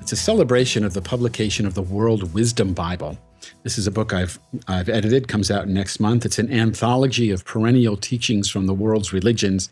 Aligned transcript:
It's 0.00 0.12
a 0.12 0.16
celebration 0.16 0.86
of 0.86 0.94
the 0.94 1.02
publication 1.02 1.66
of 1.66 1.74
the 1.74 1.82
World 1.82 2.32
Wisdom 2.32 2.72
Bible. 2.72 3.18
This 3.62 3.76
is 3.76 3.86
a 3.86 3.90
book 3.90 4.14
I've, 4.14 4.38
I've 4.66 4.88
edited, 4.88 5.28
comes 5.28 5.50
out 5.50 5.68
next 5.68 6.00
month. 6.00 6.24
It's 6.24 6.38
an 6.38 6.50
anthology 6.50 7.30
of 7.30 7.44
perennial 7.44 7.98
teachings 7.98 8.48
from 8.48 8.64
the 8.64 8.72
world's 8.72 9.12
religions 9.12 9.70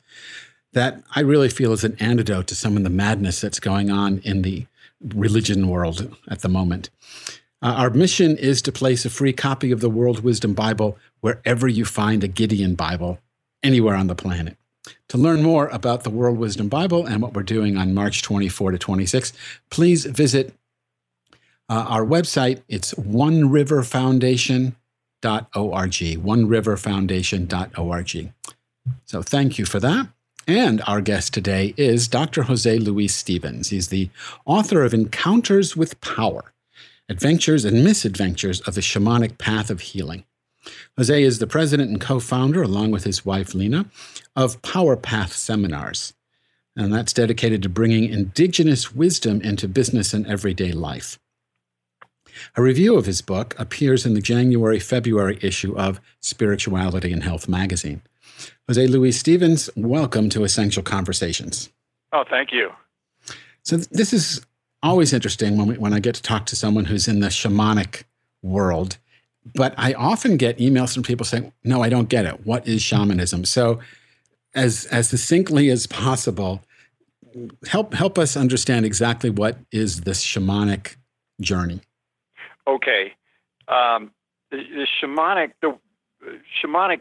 that 0.75 1.03
I 1.17 1.21
really 1.21 1.49
feel 1.49 1.73
is 1.73 1.85
an 1.85 1.97
antidote 2.01 2.49
to 2.49 2.55
some 2.55 2.77
of 2.77 2.83
the 2.83 2.91
madness 2.91 3.41
that's 3.41 3.61
going 3.61 3.91
on 3.91 4.19
in 4.19 4.43
the 4.43 4.67
religion 5.15 5.69
world 5.69 6.15
at 6.29 6.41
the 6.41 6.51
moment. 6.51 6.91
Uh, 7.65 7.73
our 7.79 7.89
mission 7.89 8.37
is 8.37 8.61
to 8.61 8.71
place 8.71 9.07
a 9.07 9.11
free 9.11 9.33
copy 9.33 9.73
of 9.73 9.81
the 9.81 9.89
World 9.89 10.21
Wisdom 10.21 10.53
Bible 10.53 10.99
wherever 11.23 11.67
you 11.67 11.87
find 11.87 12.23
a 12.23 12.29
Gideon 12.29 12.75
Bible, 12.75 13.19
anywhere 13.63 13.95
on 13.95 14.07
the 14.07 14.15
planet. 14.15 14.59
To 15.09 15.17
learn 15.17 15.43
more 15.43 15.69
about 15.69 16.05
the 16.05 16.11
World 16.11 16.37
Wisdom 16.37 16.69
Bible 16.69 17.07
and 17.07 17.23
what 17.23 17.33
we're 17.33 17.43
doing 17.43 17.79
on 17.79 17.95
March 17.95 18.21
24 18.21 18.73
to 18.73 18.79
26, 18.79 19.33
please 19.71 20.05
visit 20.05 20.53
uh, 21.71 21.87
our 21.89 22.05
website. 22.05 22.61
It's 22.69 22.93
oneriverfoundation.org, 22.93 24.73
oneriverfoundation.org. 25.33 28.33
So 29.07 29.23
thank 29.23 29.59
you 29.59 29.65
for 29.65 29.81
that. 29.81 30.09
And 30.47 30.83
our 30.87 31.01
guest 31.01 31.33
today 31.33 31.73
is 31.79 32.09
Dr. 32.09 32.43
Jose 32.43 32.79
Luis 32.79 33.15
Stevens. 33.15 33.71
He's 33.71 33.89
the 33.89 34.11
author 34.45 34.83
of 34.83 34.93
Encounters 34.93 35.75
with 35.75 35.99
Power 36.03 36.53
Adventures 37.09 37.67
and 37.67 37.85
Misadventures 37.85 38.63
of 38.63 38.75
the 38.75 38.81
Shamanic 38.81 39.37
Path 39.37 39.69
of 39.69 39.81
Healing. 39.81 40.25
Jose 40.97 41.23
is 41.23 41.39
the 41.39 41.47
president 41.47 41.91
and 41.91 42.01
co 42.01 42.19
founder, 42.19 42.63
along 42.63 42.93
with 42.93 43.05
his 43.05 43.27
wife 43.27 43.55
Lena, 43.55 43.85
of 44.35 44.63
Power 44.63 44.97
Path 44.97 45.35
Seminars. 45.35 46.15
And 46.75 46.93
that's 46.93 47.13
dedicated 47.13 47.63
to 47.63 47.69
bringing 47.69 48.11
indigenous 48.11 48.95
wisdom 48.95 49.43
into 49.43 49.69
business 49.69 50.15
and 50.15 50.27
everyday 50.27 50.73
life. 50.73 51.19
A 52.57 52.63
review 52.63 52.97
of 52.97 53.05
his 53.05 53.21
book 53.21 53.55
appears 53.59 54.07
in 54.07 54.15
the 54.15 54.23
January 54.23 54.81
February 54.81 55.39
issue 55.43 55.77
of 55.77 56.01
Spirituality 56.21 57.13
and 57.13 57.23
Health 57.23 57.49
magazine. 57.49 58.01
Jose 58.67 58.87
Luis 58.87 59.21
Stevens, 59.21 59.69
welcome 59.77 60.31
to 60.31 60.43
Essential 60.43 60.83
Conversations. 60.83 61.69
Oh, 62.13 62.25
thank 62.29 62.51
you. 62.51 62.71
So, 63.63 63.77
this 63.77 64.13
is 64.13 64.45
always 64.85 65.13
interesting 65.13 65.57
when, 65.57 65.67
we, 65.67 65.79
when 65.79 65.93
I 65.93 65.99
get 65.99 66.15
to 66.17 66.23
talk 66.23 66.47
to 66.47 66.57
someone 66.57 66.85
who's 66.85 67.09
in 67.09 67.21
the 67.21 67.29
shamanic 67.29 68.05
world. 68.43 68.99
But 69.55 69.75
I 69.77 69.95
often 69.95 70.37
get 70.37 70.59
emails 70.59 70.95
from 70.95 71.03
people 71.03 71.27
saying, 71.27 71.53
"No, 71.65 71.83
I 71.83 71.89
don't 71.89 72.09
get 72.09 72.25
it. 72.25 72.47
What 72.47 72.67
is 72.67 72.81
shamanism?" 72.81 73.45
So, 73.45 73.81
as 74.55 74.87
as 74.87 75.09
succinctly 75.11 75.69
as 75.69 75.87
possible, 75.87 76.63
help 77.67 77.93
help 77.93 78.19
us 78.19 78.37
understand 78.37 78.87
exactly 78.87 79.29
what 79.29 79.59
is 79.71 80.03
this 80.03 80.25
shamanic 80.25 80.97
journey. 81.43 81.81
Okay, 82.67 83.13
um, 83.69 84.13
the, 84.51 84.59
the 84.59 84.87
shamanic 85.03 85.53
the 85.61 85.77
shamanic 86.63 87.01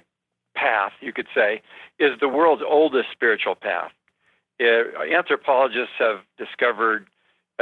path, 0.53 0.91
you 1.00 1.13
could 1.13 1.27
say, 1.33 1.61
is 1.97 2.11
the 2.19 2.27
world's 2.27 2.63
oldest 2.67 3.07
spiritual 3.13 3.55
path. 3.55 3.91
Uh, 4.61 5.01
anthropologists 5.15 5.95
have 5.97 6.19
discovered 6.38 7.07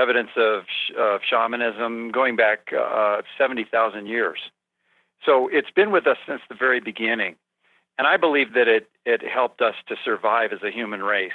evidence 0.01 0.31
of, 0.35 0.63
of 0.97 1.21
shamanism 1.27 2.11
going 2.11 2.35
back 2.35 2.71
uh, 2.77 3.21
70,000 3.37 4.07
years. 4.07 4.39
So 5.25 5.47
it's 5.51 5.71
been 5.71 5.91
with 5.91 6.07
us 6.07 6.17
since 6.27 6.41
the 6.49 6.55
very 6.55 6.79
beginning. 6.79 7.35
And 7.97 8.07
I 8.07 8.17
believe 8.17 8.53
that 8.53 8.67
it, 8.67 8.89
it 9.05 9.21
helped 9.21 9.61
us 9.61 9.75
to 9.87 9.95
survive 10.03 10.51
as 10.53 10.63
a 10.63 10.71
human 10.71 11.03
race. 11.03 11.31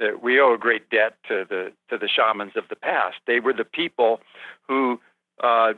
That 0.00 0.22
we 0.22 0.40
owe 0.40 0.54
a 0.54 0.58
great 0.58 0.88
debt 0.90 1.16
to 1.28 1.44
the, 1.48 1.72
to 1.90 1.98
the 1.98 2.08
shamans 2.08 2.52
of 2.56 2.64
the 2.68 2.76
past. 2.76 3.16
They 3.26 3.40
were 3.40 3.52
the 3.52 3.64
people 3.64 4.20
who 4.66 5.00
uh, 5.42 5.74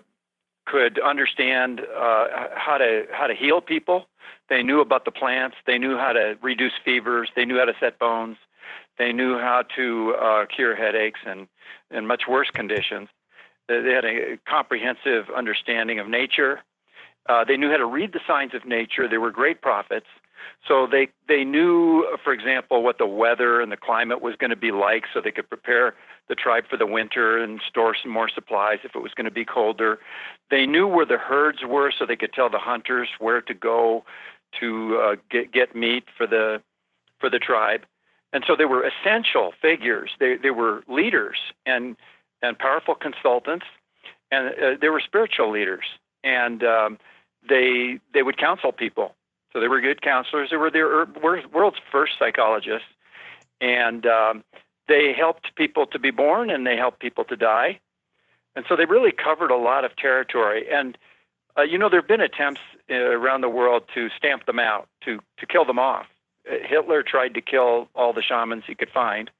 could 0.66 1.00
understand 1.00 1.80
uh, 1.80 2.26
how, 2.54 2.78
to, 2.78 3.06
how 3.12 3.26
to 3.26 3.34
heal 3.34 3.60
people. 3.60 4.06
They 4.48 4.62
knew 4.62 4.80
about 4.80 5.04
the 5.04 5.10
plants. 5.10 5.56
They 5.66 5.78
knew 5.78 5.96
how 5.96 6.12
to 6.12 6.38
reduce 6.42 6.72
fevers. 6.84 7.30
They 7.34 7.44
knew 7.44 7.58
how 7.58 7.64
to 7.64 7.74
set 7.80 7.98
bones. 7.98 8.36
They 8.98 9.12
knew 9.12 9.38
how 9.38 9.64
to 9.76 10.14
uh, 10.14 10.46
cure 10.46 10.76
headaches 10.76 11.20
and, 11.26 11.48
and 11.90 12.06
much 12.06 12.22
worse 12.28 12.50
conditions. 12.50 13.08
They 13.68 13.92
had 13.92 14.04
a 14.04 14.38
comprehensive 14.48 15.26
understanding 15.34 15.98
of 15.98 16.08
nature. 16.08 16.60
Uh, 17.28 17.44
they 17.44 17.56
knew 17.56 17.70
how 17.70 17.78
to 17.78 17.86
read 17.86 18.12
the 18.12 18.20
signs 18.26 18.54
of 18.54 18.66
nature. 18.66 19.08
They 19.08 19.18
were 19.18 19.30
great 19.30 19.62
prophets. 19.62 20.06
So 20.68 20.86
they, 20.86 21.08
they 21.26 21.42
knew, 21.44 22.06
for 22.22 22.32
example, 22.32 22.82
what 22.82 22.98
the 22.98 23.06
weather 23.06 23.62
and 23.62 23.72
the 23.72 23.78
climate 23.78 24.20
was 24.20 24.36
going 24.36 24.50
to 24.50 24.56
be 24.56 24.70
like 24.70 25.04
so 25.12 25.20
they 25.22 25.30
could 25.30 25.48
prepare 25.48 25.94
the 26.28 26.34
tribe 26.34 26.64
for 26.68 26.76
the 26.76 26.86
winter 26.86 27.38
and 27.42 27.60
store 27.66 27.96
some 28.00 28.12
more 28.12 28.28
supplies 28.28 28.78
if 28.84 28.94
it 28.94 28.98
was 28.98 29.12
going 29.14 29.24
to 29.24 29.30
be 29.30 29.44
colder. 29.44 29.98
They 30.50 30.66
knew 30.66 30.86
where 30.86 31.06
the 31.06 31.18
herds 31.18 31.58
were 31.66 31.92
so 31.98 32.04
they 32.04 32.16
could 32.16 32.34
tell 32.34 32.50
the 32.50 32.58
hunters 32.58 33.08
where 33.18 33.40
to 33.40 33.54
go 33.54 34.04
to 34.60 34.98
uh, 35.02 35.16
get, 35.30 35.52
get 35.52 35.74
meat 35.74 36.04
for 36.16 36.26
the, 36.26 36.62
for 37.18 37.30
the 37.30 37.38
tribe 37.38 37.86
and 38.34 38.44
so 38.46 38.56
they 38.56 38.64
were 38.64 38.84
essential 38.84 39.54
figures. 39.62 40.10
They 40.18 40.36
they 40.36 40.50
were 40.50 40.82
leaders 40.88 41.38
and 41.64 41.96
and 42.42 42.58
powerful 42.58 42.96
consultants, 42.96 43.64
and 44.30 44.48
uh, 44.48 44.76
they 44.78 44.88
were 44.88 45.00
spiritual 45.00 45.50
leaders, 45.50 45.84
and 46.24 46.62
um, 46.64 46.98
they 47.48 48.00
they 48.12 48.22
would 48.22 48.36
counsel 48.36 48.72
people. 48.72 49.14
So 49.52 49.60
they 49.60 49.68
were 49.68 49.80
good 49.80 50.02
counselors. 50.02 50.50
They 50.50 50.56
were 50.56 50.70
the 50.70 51.06
world's 51.52 51.76
first 51.92 52.14
psychologists, 52.18 52.88
and 53.60 54.04
um, 54.04 54.44
they 54.88 55.14
helped 55.16 55.54
people 55.54 55.86
to 55.86 55.98
be 56.00 56.10
born 56.10 56.50
and 56.50 56.66
they 56.66 56.76
helped 56.76 56.98
people 56.98 57.24
to 57.26 57.36
die, 57.36 57.78
and 58.56 58.64
so 58.68 58.74
they 58.74 58.84
really 58.84 59.12
covered 59.12 59.52
a 59.52 59.56
lot 59.56 59.84
of 59.84 59.94
territory. 59.94 60.66
And 60.70 60.98
uh, 61.56 61.62
you 61.62 61.78
know, 61.78 61.88
there 61.88 62.00
have 62.00 62.08
been 62.08 62.20
attempts 62.20 62.60
uh, 62.90 62.94
around 62.94 63.42
the 63.42 63.48
world 63.48 63.84
to 63.94 64.08
stamp 64.18 64.46
them 64.46 64.58
out, 64.58 64.88
to 65.04 65.20
to 65.38 65.46
kill 65.46 65.64
them 65.64 65.78
off. 65.78 66.06
Hitler 66.44 67.02
tried 67.02 67.34
to 67.34 67.40
kill 67.40 67.88
all 67.94 68.12
the 68.12 68.22
shamans 68.22 68.64
he 68.66 68.74
could 68.74 68.90
find. 68.90 69.30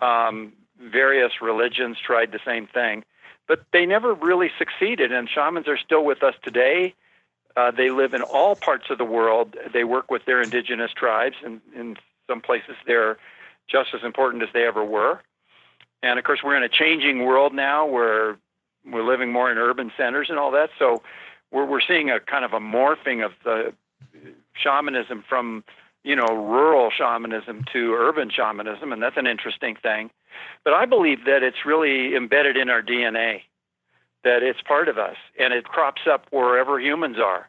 Um, 0.00 0.52
various 0.80 1.32
religions 1.42 1.98
tried 2.04 2.32
the 2.32 2.40
same 2.44 2.66
thing, 2.66 3.04
but 3.46 3.64
they 3.72 3.84
never 3.84 4.14
really 4.14 4.50
succeeded. 4.58 5.12
And 5.12 5.28
shamans 5.28 5.68
are 5.68 5.78
still 5.78 6.04
with 6.04 6.22
us 6.22 6.34
today. 6.42 6.94
Uh, 7.56 7.70
they 7.70 7.90
live 7.90 8.14
in 8.14 8.22
all 8.22 8.56
parts 8.56 8.86
of 8.90 8.98
the 8.98 9.04
world. 9.04 9.56
They 9.72 9.84
work 9.84 10.10
with 10.10 10.24
their 10.24 10.40
indigenous 10.40 10.92
tribes, 10.92 11.36
and 11.44 11.60
in 11.74 11.96
some 12.28 12.40
places 12.40 12.76
they're 12.86 13.18
just 13.68 13.90
as 13.94 14.02
important 14.02 14.42
as 14.42 14.48
they 14.52 14.64
ever 14.64 14.84
were. 14.84 15.20
And 16.02 16.18
of 16.18 16.24
course, 16.24 16.40
we're 16.42 16.56
in 16.56 16.62
a 16.62 16.68
changing 16.68 17.24
world 17.24 17.52
now 17.52 17.86
where 17.86 18.38
we're 18.84 19.04
living 19.04 19.32
more 19.32 19.50
in 19.50 19.58
urban 19.58 19.92
centers 19.96 20.30
and 20.30 20.38
all 20.38 20.52
that. 20.52 20.70
So 20.78 21.02
we're 21.50 21.66
we're 21.66 21.82
seeing 21.86 22.10
a 22.10 22.20
kind 22.20 22.44
of 22.44 22.52
a 22.52 22.60
morphing 22.60 23.24
of 23.24 23.32
the 23.44 23.74
shamanism 24.54 25.24
from 25.28 25.64
you 26.04 26.16
know 26.16 26.26
rural 26.28 26.90
shamanism 26.90 27.64
to 27.72 27.94
urban 27.94 28.30
shamanism, 28.30 28.92
and 28.92 29.02
that's 29.02 29.16
an 29.16 29.26
interesting 29.26 29.76
thing. 29.76 30.10
But 30.64 30.72
I 30.72 30.86
believe 30.86 31.24
that 31.26 31.42
it's 31.42 31.64
really 31.66 32.16
embedded 32.16 32.56
in 32.56 32.70
our 32.70 32.82
DNA, 32.82 33.42
that 34.24 34.42
it's 34.42 34.60
part 34.62 34.88
of 34.88 34.98
us, 34.98 35.16
and 35.38 35.52
it 35.52 35.64
crops 35.64 36.02
up 36.10 36.26
wherever 36.30 36.80
humans 36.80 37.16
are. 37.18 37.48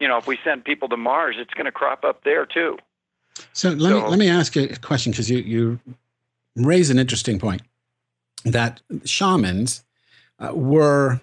You 0.00 0.08
know, 0.08 0.18
if 0.18 0.26
we 0.26 0.38
send 0.44 0.64
people 0.64 0.88
to 0.88 0.96
Mars, 0.96 1.36
it's 1.38 1.54
going 1.54 1.66
to 1.66 1.72
crop 1.72 2.04
up 2.04 2.24
there 2.24 2.46
too. 2.46 2.78
So 3.52 3.70
let 3.70 3.90
so, 3.90 4.00
me 4.00 4.08
let 4.08 4.18
me 4.18 4.28
ask 4.28 4.56
you 4.56 4.64
a 4.64 4.76
question 4.76 5.12
because 5.12 5.30
you 5.30 5.38
you 5.38 5.80
raise 6.56 6.90
an 6.90 6.98
interesting 6.98 7.38
point 7.38 7.62
that 8.44 8.80
shamans 9.04 9.84
uh, 10.38 10.52
were 10.54 11.20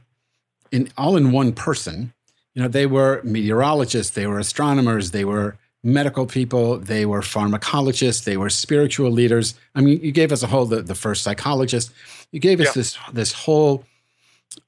in 0.72 0.90
all 0.98 1.16
in 1.18 1.32
one 1.32 1.54
person. 1.54 2.14
You 2.54 2.64
know, 2.64 2.68
they 2.68 2.86
were 2.86 3.22
meteorologists, 3.24 4.14
they 4.14 4.28
were 4.28 4.40
astronomers, 4.40 5.12
they 5.12 5.24
were 5.24 5.58
medical 5.84 6.26
people, 6.26 6.78
they 6.78 7.06
were 7.06 7.22
pharmacologists, 7.22 8.24
they 8.24 8.38
were 8.38 8.50
spiritual 8.50 9.12
leaders. 9.12 9.56
I 9.76 9.82
mean, 9.82 10.00
you 10.02 10.12
gave 10.12 10.32
us 10.32 10.44
a 10.44 10.48
whole 10.48 10.66
the, 10.66 10.82
the 10.82 10.96
first 10.96 11.24
psychologist. 11.24 11.92
You 12.32 12.40
gave 12.40 12.60
us 12.60 12.68
yeah. 12.68 12.74
this 12.74 12.98
this 13.14 13.34
whole 13.34 13.84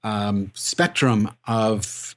um, 0.04 0.52
spectrum 0.54 1.30
of 1.48 2.16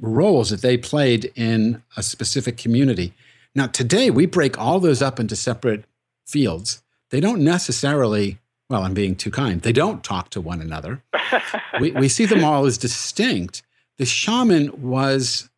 roles 0.00 0.50
that 0.50 0.62
they 0.62 0.76
played 0.76 1.32
in 1.34 1.82
a 1.96 2.02
specific 2.02 2.56
community. 2.56 3.12
Now, 3.54 3.66
today 3.66 4.10
we 4.10 4.26
break 4.26 4.58
all 4.58 4.80
those 4.80 5.00
up 5.02 5.18
into 5.18 5.34
separate 5.34 5.84
fields. 6.26 6.82
They 7.10 7.20
don't 7.20 7.42
necessarily 7.42 8.38
well, 8.68 8.82
I'm 8.82 8.94
being 8.94 9.14
too 9.14 9.30
kind. 9.30 9.62
They 9.62 9.72
don't 9.72 10.02
talk 10.02 10.30
to 10.30 10.40
one 10.40 10.60
another. 10.60 11.02
we, 11.80 11.92
we 11.92 12.08
see 12.08 12.26
them 12.26 12.44
all 12.44 12.66
as 12.66 12.78
distinct. 12.78 13.62
The 13.98 14.04
shaman 14.04 14.82
was, 14.82 15.48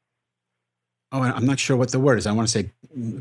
oh, 1.12 1.22
I'm 1.22 1.46
not 1.46 1.58
sure 1.58 1.76
what 1.76 1.90
the 1.90 1.98
word 1.98 2.18
is. 2.18 2.26
I 2.26 2.32
want 2.32 2.48
to 2.48 2.52
say 2.52 2.70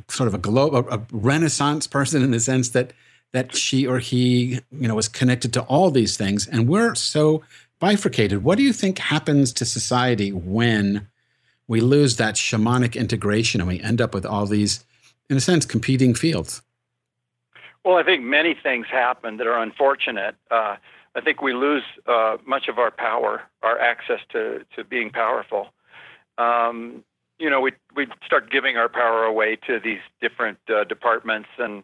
sort 0.07 0.27
of 0.27 0.33
a 0.33 0.37
globe, 0.37 0.73
a, 0.73 0.95
a 0.95 1.01
renaissance 1.11 1.87
person 1.87 2.23
in 2.23 2.31
the 2.31 2.39
sense 2.39 2.69
that 2.69 2.93
that 3.33 3.55
she 3.55 3.85
or 3.85 3.99
he, 3.99 4.61
you 4.71 4.87
know, 4.87 4.95
was 4.95 5.09
connected 5.09 5.53
to 5.53 5.61
all 5.63 5.91
these 5.91 6.15
things. 6.15 6.47
And 6.47 6.67
we're 6.67 6.95
so 6.95 7.43
bifurcated. 7.79 8.43
What 8.43 8.57
do 8.57 8.63
you 8.63 8.73
think 8.73 8.99
happens 8.99 9.51
to 9.53 9.65
society 9.65 10.31
when 10.31 11.07
we 11.67 11.81
lose 11.81 12.15
that 12.15 12.35
shamanic 12.35 12.95
integration 12.95 13.59
and 13.59 13.67
we 13.67 13.81
end 13.81 13.99
up 13.99 14.13
with 14.13 14.25
all 14.25 14.45
these, 14.45 14.85
in 15.29 15.37
a 15.37 15.41
sense, 15.41 15.65
competing 15.65 16.15
fields? 16.15 16.61
Well, 17.83 17.97
I 17.97 18.03
think 18.03 18.23
many 18.23 18.53
things 18.53 18.87
happen 18.89 19.37
that 19.37 19.47
are 19.47 19.61
unfortunate. 19.61 20.35
Uh, 20.49 20.77
I 21.15 21.21
think 21.21 21.41
we 21.41 21.53
lose 21.53 21.83
uh, 22.05 22.37
much 22.45 22.67
of 22.67 22.77
our 22.79 22.91
power, 22.91 23.41
our 23.63 23.79
access 23.79 24.19
to, 24.31 24.65
to 24.75 24.83
being 24.83 25.09
powerful. 25.09 25.67
Um, 26.37 27.03
you 27.39 27.49
know, 27.49 27.61
we 27.61 27.71
we 27.95 28.07
start 28.25 28.51
giving 28.51 28.77
our 28.77 28.89
power 28.89 29.23
away 29.23 29.57
to 29.67 29.79
these 29.79 29.99
different 30.21 30.57
uh, 30.69 30.83
departments, 30.83 31.49
and 31.57 31.83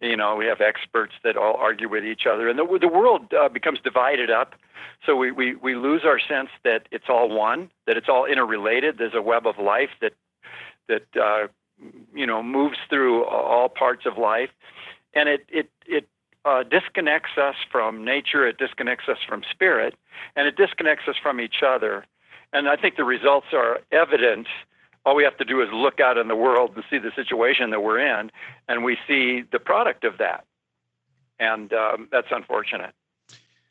you 0.00 0.16
know, 0.16 0.36
we 0.36 0.46
have 0.46 0.60
experts 0.60 1.14
that 1.24 1.36
all 1.36 1.54
argue 1.54 1.88
with 1.88 2.04
each 2.04 2.26
other, 2.30 2.48
and 2.48 2.58
the 2.58 2.78
the 2.80 2.88
world 2.88 3.32
uh, 3.32 3.48
becomes 3.48 3.80
divided 3.80 4.30
up. 4.30 4.54
So 5.06 5.16
we, 5.16 5.30
we 5.30 5.54
we 5.54 5.74
lose 5.74 6.02
our 6.04 6.18
sense 6.18 6.50
that 6.64 6.88
it's 6.90 7.08
all 7.08 7.28
one, 7.28 7.70
that 7.86 7.96
it's 7.96 8.08
all 8.08 8.24
interrelated. 8.24 8.98
There's 8.98 9.14
a 9.14 9.22
web 9.22 9.46
of 9.46 9.58
life 9.58 9.90
that 10.00 10.14
that 10.88 11.06
uh, 11.20 11.48
you 12.14 12.26
know 12.26 12.42
moves 12.42 12.78
through 12.88 13.24
all 13.24 13.68
parts 13.68 14.06
of 14.06 14.18
life 14.18 14.50
and 15.14 15.28
it 15.28 15.44
it 15.48 15.70
it 15.86 16.08
uh, 16.44 16.62
disconnects 16.62 17.36
us 17.36 17.56
from 17.70 18.04
nature. 18.04 18.46
It 18.46 18.58
disconnects 18.58 19.08
us 19.08 19.18
from 19.26 19.42
spirit, 19.50 19.94
and 20.36 20.46
it 20.46 20.56
disconnects 20.56 21.04
us 21.08 21.16
from 21.22 21.40
each 21.40 21.62
other. 21.66 22.04
And 22.52 22.68
I 22.68 22.76
think 22.76 22.96
the 22.96 23.04
results 23.04 23.48
are 23.52 23.80
evident. 23.92 24.46
All 25.08 25.16
we 25.16 25.24
have 25.24 25.38
to 25.38 25.44
do 25.46 25.62
is 25.62 25.68
look 25.72 26.00
out 26.00 26.18
in 26.18 26.28
the 26.28 26.36
world 26.36 26.72
and 26.74 26.84
see 26.90 26.98
the 26.98 27.10
situation 27.16 27.70
that 27.70 27.82
we're 27.82 27.98
in, 27.98 28.30
and 28.68 28.84
we 28.84 28.98
see 29.06 29.42
the 29.50 29.58
product 29.58 30.04
of 30.04 30.18
that. 30.18 30.44
And 31.40 31.72
um, 31.72 32.08
that's 32.12 32.26
unfortunate. 32.30 32.92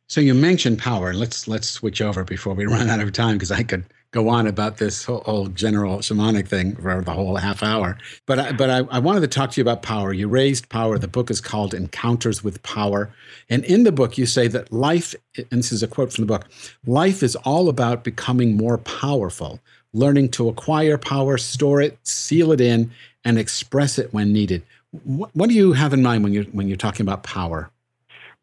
So 0.08 0.20
you 0.20 0.34
mentioned 0.34 0.80
power. 0.80 1.14
Let's 1.14 1.48
let's 1.48 1.70
switch 1.70 2.02
over 2.02 2.24
before 2.24 2.56
we 2.56 2.66
run 2.76 2.90
out 2.90 3.02
of 3.02 3.12
time 3.12 3.36
because 3.36 3.52
I 3.52 3.62
could 3.62 3.86
go 4.10 4.30
on 4.30 4.48
about 4.48 4.78
this 4.78 5.06
whole, 5.06 5.20
whole, 5.20 5.48
general 5.48 6.00
shamanic 6.00 6.48
thing 6.48 6.76
for 6.76 7.04
the 7.04 7.12
whole 7.12 7.36
half 7.36 7.62
hour. 7.62 8.00
But 8.26 8.40
I, 8.40 8.52
but 8.54 8.72
I, 8.72 8.78
I, 8.90 8.98
wanted 8.98 9.20
to 9.20 9.28
talk 9.28 9.52
to 9.52 9.60
you 9.60 9.64
about 9.64 9.84
power. 9.84 10.14
You 10.14 10.28
raised 10.28 10.70
power. 10.70 10.98
The 10.98 11.08
book 11.08 11.30
is 11.30 11.40
called 11.40 11.76
Encounters 11.76 12.44
with 12.44 12.64
Power, 12.64 13.14
and 13.48 13.64
in 13.66 13.84
the 13.84 13.92
book 13.92 14.18
you 14.18 14.26
say 14.26 14.48
that 14.48 14.72
life. 14.72 15.14
And 15.38 15.60
this 15.60 15.72
is 15.72 15.84
a 15.84 15.88
quote 15.88 16.12
from 16.12 16.24
the 16.24 16.34
book: 16.34 16.48
"Life 16.88 17.22
is 17.22 17.36
all 17.36 17.70
about 17.70 18.04
becoming 18.04 18.58
more 18.58 18.80
powerful, 18.80 19.60
learning 19.94 20.30
to 20.30 20.50
acquire 20.50 20.98
power, 20.98 21.38
store 21.38 21.82
it, 21.82 21.98
seal 22.04 22.52
it 22.52 22.62
in, 22.62 22.92
and 23.24 23.38
express 23.38 23.98
it 23.98 24.14
when 24.14 24.34
needed." 24.34 24.64
What, 25.04 25.36
what 25.36 25.50
do 25.50 25.56
you 25.56 25.74
have 25.74 25.94
in 25.94 26.02
mind 26.02 26.24
when 26.24 26.34
you're, 26.34 26.46
when 26.46 26.68
you're 26.68 26.78
talking 26.78 27.06
about 27.06 27.24
power? 27.24 27.70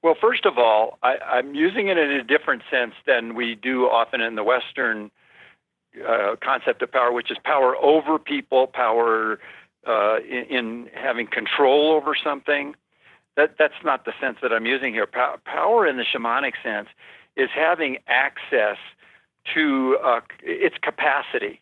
Well, 0.02 0.14
first 0.20 0.44
of 0.44 0.58
all, 0.58 0.98
I, 1.02 1.16
I'm 1.16 1.54
using 1.54 1.88
it 1.88 1.96
in 1.96 2.10
a 2.10 2.22
different 2.22 2.62
sense 2.70 2.92
than 3.06 3.34
we 3.34 3.54
do 3.54 3.84
often 3.84 4.20
in 4.20 4.34
the 4.34 4.44
Western 4.44 5.10
uh, 6.06 6.36
concept 6.42 6.82
of 6.82 6.92
power, 6.92 7.10
which 7.10 7.30
is 7.30 7.38
power 7.42 7.74
over 7.76 8.18
people, 8.18 8.66
power 8.66 9.38
uh, 9.86 10.18
in, 10.18 10.44
in, 10.44 10.90
having 10.92 11.26
control 11.26 11.92
over 11.92 12.14
something. 12.22 12.74
That 13.36 13.56
that's 13.58 13.82
not 13.82 14.04
the 14.04 14.12
sense 14.20 14.36
that 14.42 14.52
I'm 14.52 14.66
using 14.66 14.92
here. 14.92 15.06
Power 15.06 15.86
in 15.86 15.96
the 15.96 16.04
shamanic 16.04 16.52
sense 16.62 16.88
is 17.34 17.48
having 17.54 17.98
access 18.06 18.76
to 19.54 19.98
uh, 20.02 20.20
its 20.42 20.76
capacity. 20.82 21.60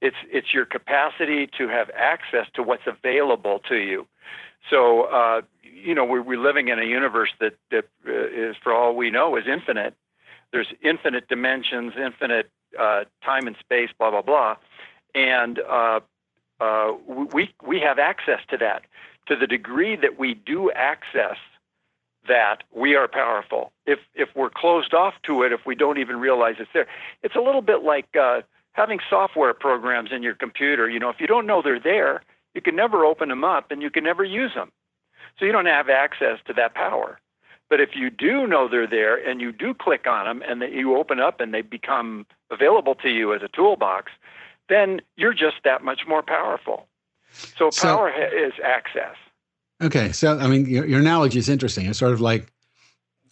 It's 0.00 0.16
it's 0.30 0.54
your 0.54 0.64
capacity 0.64 1.48
to 1.58 1.68
have 1.68 1.90
access 1.94 2.46
to 2.54 2.62
what's 2.62 2.86
available 2.86 3.60
to 3.68 3.76
you. 3.76 4.06
So 4.70 5.02
uh, 5.02 5.42
you 5.62 5.94
know 5.94 6.04
we're, 6.04 6.22
we're 6.22 6.40
living 6.40 6.68
in 6.68 6.78
a 6.78 6.84
universe 6.84 7.30
that 7.40 7.54
that 7.70 7.86
uh, 8.06 8.54
for 8.62 8.72
all 8.72 8.94
we 8.94 9.10
know, 9.10 9.36
is 9.36 9.44
infinite. 9.46 9.94
There's 10.52 10.72
infinite 10.82 11.28
dimensions, 11.28 11.92
infinite 12.02 12.50
uh, 12.78 13.04
time 13.24 13.46
and 13.46 13.56
space, 13.58 13.90
blah 13.98 14.10
blah 14.10 14.22
blah, 14.22 14.56
and 15.14 15.58
uh, 15.58 16.00
uh, 16.60 16.92
we 17.06 17.50
we 17.66 17.80
have 17.80 17.98
access 17.98 18.40
to 18.50 18.56
that 18.58 18.82
to 19.26 19.36
the 19.36 19.46
degree 19.46 19.96
that 19.96 20.18
we 20.18 20.34
do 20.34 20.70
access 20.72 21.36
that 22.28 22.62
we 22.72 22.94
are 22.94 23.08
powerful. 23.08 23.72
If 23.86 23.98
if 24.14 24.28
we're 24.34 24.50
closed 24.50 24.94
off 24.94 25.14
to 25.24 25.42
it, 25.42 25.52
if 25.52 25.60
we 25.66 25.74
don't 25.74 25.98
even 25.98 26.18
realize 26.18 26.56
it's 26.58 26.70
there, 26.72 26.86
it's 27.22 27.34
a 27.34 27.40
little 27.40 27.62
bit 27.62 27.82
like 27.82 28.16
uh, 28.16 28.42
having 28.72 29.00
software 29.08 29.54
programs 29.54 30.10
in 30.12 30.22
your 30.22 30.34
computer. 30.34 30.88
You 30.88 30.98
know, 30.98 31.10
if 31.10 31.20
you 31.20 31.26
don't 31.26 31.46
know 31.46 31.62
they're 31.62 31.80
there, 31.80 32.22
you 32.54 32.60
can 32.60 32.76
never 32.76 33.04
open 33.04 33.28
them 33.28 33.44
up 33.44 33.70
and 33.70 33.82
you 33.82 33.90
can 33.90 34.04
never 34.04 34.24
use 34.24 34.54
them. 34.54 34.70
So 35.38 35.44
you 35.44 35.52
don't 35.52 35.66
have 35.66 35.88
access 35.88 36.38
to 36.46 36.52
that 36.54 36.74
power. 36.74 37.20
But 37.68 37.80
if 37.80 37.90
you 37.94 38.08
do 38.08 38.46
know 38.46 38.66
they're 38.68 38.86
there 38.86 39.16
and 39.16 39.40
you 39.40 39.52
do 39.52 39.74
click 39.74 40.06
on 40.06 40.24
them 40.24 40.42
and 40.48 40.62
that 40.62 40.72
you 40.72 40.96
open 40.96 41.20
up 41.20 41.40
and 41.40 41.52
they 41.52 41.60
become 41.60 42.26
available 42.50 42.94
to 42.96 43.10
you 43.10 43.34
as 43.34 43.42
a 43.42 43.48
toolbox, 43.48 44.10
then 44.68 45.00
you're 45.16 45.34
just 45.34 45.56
that 45.64 45.84
much 45.84 46.02
more 46.08 46.22
powerful. 46.22 46.86
So 47.30 47.70
power 47.70 48.12
so, 48.16 48.36
is 48.36 48.52
access. 48.64 49.16
Okay, 49.80 50.12
so 50.12 50.38
I 50.38 50.48
mean, 50.48 50.66
your, 50.66 50.86
your 50.86 51.00
analogy 51.00 51.38
is 51.38 51.48
interesting. 51.48 51.86
It's 51.86 51.98
sort 51.98 52.12
of 52.12 52.20
like 52.20 52.52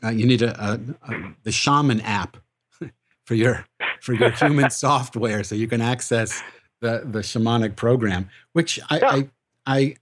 uh, 0.03 0.11
you 0.11 0.27
need 0.27 0.43
a, 0.43 0.59
a, 0.63 0.81
a, 1.13 1.35
the 1.43 1.53
shaman 1.53 2.01
app 2.03 2.37
for 3.25 3.35
your 3.35 3.67
for 4.01 4.15
your 4.15 4.31
human 4.43 4.71
software, 4.71 5.43
so 5.43 5.55
you 5.55 5.67
can 5.67 5.81
access 5.81 6.43
the 6.81 7.03
the 7.05 7.21
shamanic 7.21 7.77
program. 7.77 8.29
Which 8.53 8.79
I, 8.91 8.99
yeah. 8.99 9.11
I, 9.11 9.29
I 9.67 9.97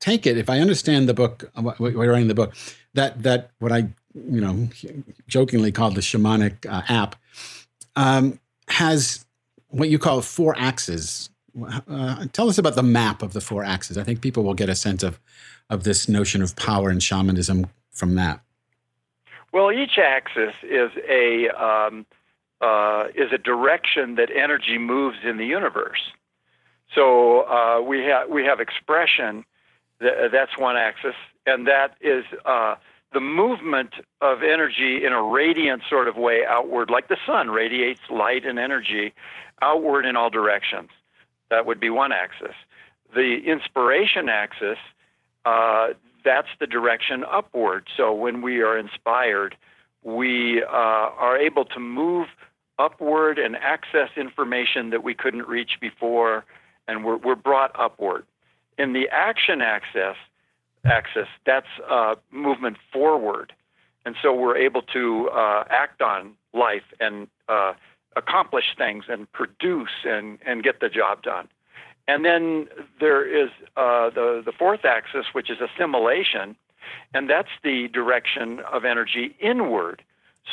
take 0.00 0.26
it 0.26 0.38
if 0.38 0.48
I 0.48 0.60
understand 0.60 1.08
the 1.08 1.14
book, 1.14 1.50
what 1.54 1.80
we're 1.80 2.10
writing 2.10 2.28
the 2.28 2.34
book, 2.34 2.54
that 2.94 3.22
that 3.24 3.50
what 3.58 3.72
I 3.72 3.88
you 4.14 4.40
know 4.40 4.68
jokingly 5.26 5.72
called 5.72 5.96
the 5.96 6.00
shamanic 6.00 6.64
uh, 6.66 6.82
app 6.88 7.16
um, 7.96 8.38
has 8.68 9.24
what 9.68 9.88
you 9.88 9.98
call 9.98 10.22
four 10.22 10.54
axes. 10.56 11.30
Uh, 11.88 12.26
tell 12.32 12.50
us 12.50 12.58
about 12.58 12.74
the 12.74 12.82
map 12.82 13.22
of 13.22 13.32
the 13.32 13.40
four 13.40 13.64
axes. 13.64 13.96
I 13.96 14.04
think 14.04 14.20
people 14.20 14.44
will 14.44 14.54
get 14.54 14.68
a 14.68 14.74
sense 14.74 15.02
of 15.02 15.18
of 15.70 15.84
this 15.84 16.08
notion 16.08 16.42
of 16.42 16.56
power 16.56 16.90
and 16.90 17.02
shamanism 17.02 17.66
from 17.90 18.14
that. 18.14 18.40
Well, 19.52 19.72
each 19.72 19.98
axis 19.98 20.54
is 20.62 20.90
a 21.08 21.48
um, 21.48 22.06
uh, 22.60 23.08
is 23.14 23.32
a 23.32 23.38
direction 23.38 24.16
that 24.16 24.30
energy 24.30 24.78
moves 24.78 25.18
in 25.24 25.36
the 25.36 25.46
universe. 25.46 26.10
So 26.94 27.40
uh, 27.42 27.80
we 27.80 28.04
have 28.04 28.28
we 28.28 28.44
have 28.44 28.60
expression. 28.60 29.44
that's 29.98 30.56
one 30.58 30.76
axis, 30.76 31.14
and 31.46 31.66
that 31.66 31.96
is 32.00 32.24
uh, 32.44 32.76
the 33.12 33.20
movement 33.20 33.94
of 34.20 34.42
energy 34.42 35.04
in 35.04 35.12
a 35.12 35.22
radiant 35.22 35.82
sort 35.88 36.08
of 36.08 36.16
way 36.16 36.44
outward, 36.46 36.90
like 36.90 37.08
the 37.08 37.16
sun 37.26 37.48
radiates 37.48 38.00
light 38.10 38.44
and 38.44 38.58
energy 38.58 39.14
outward 39.62 40.04
in 40.04 40.16
all 40.16 40.30
directions. 40.30 40.90
That 41.50 41.66
would 41.66 41.80
be 41.80 41.90
one 41.90 42.12
axis. 42.12 42.54
The 43.14 43.38
inspiration 43.46 44.28
axis, 44.28 44.78
uh, 45.46 45.94
that's 46.24 46.48
the 46.60 46.66
direction 46.66 47.24
upward. 47.24 47.86
So 47.96 48.12
when 48.12 48.42
we 48.42 48.60
are 48.60 48.76
inspired, 48.76 49.56
we 50.02 50.62
uh, 50.62 50.66
are 50.66 51.38
able 51.38 51.64
to 51.66 51.80
move 51.80 52.26
upward 52.78 53.38
and 53.38 53.56
access 53.56 54.10
information 54.16 54.90
that 54.90 55.02
we 55.02 55.14
couldn't 55.14 55.46
reach 55.48 55.78
before, 55.80 56.44
and 56.88 57.04
we're, 57.04 57.16
we're 57.16 57.36
brought 57.36 57.70
upward. 57.78 58.26
In 58.76 58.92
the 58.92 59.08
action 59.10 59.62
axis, 59.62 60.16
axis 60.84 61.28
that's 61.46 61.66
uh, 61.88 62.16
movement 62.30 62.76
forward. 62.92 63.52
And 64.04 64.14
so 64.22 64.32
we're 64.34 64.56
able 64.56 64.82
to 64.82 65.28
uh, 65.30 65.64
act 65.70 66.02
on 66.02 66.34
life 66.52 66.84
and 67.00 67.28
uh, 67.48 67.72
accomplish 68.14 68.74
things 68.76 69.04
and 69.08 69.30
produce 69.32 69.90
and, 70.04 70.38
and 70.44 70.62
get 70.62 70.80
the 70.80 70.88
job 70.88 71.22
done. 71.22 71.48
And 72.08 72.24
then 72.24 72.68
there 73.00 73.24
is 73.26 73.50
uh, 73.76 74.10
the, 74.10 74.42
the 74.44 74.52
fourth 74.52 74.84
axis, 74.84 75.26
which 75.32 75.50
is 75.50 75.58
assimilation, 75.60 76.56
and 77.12 77.28
that's 77.28 77.48
the 77.64 77.88
direction 77.88 78.60
of 78.60 78.84
energy 78.84 79.34
inward. 79.40 80.02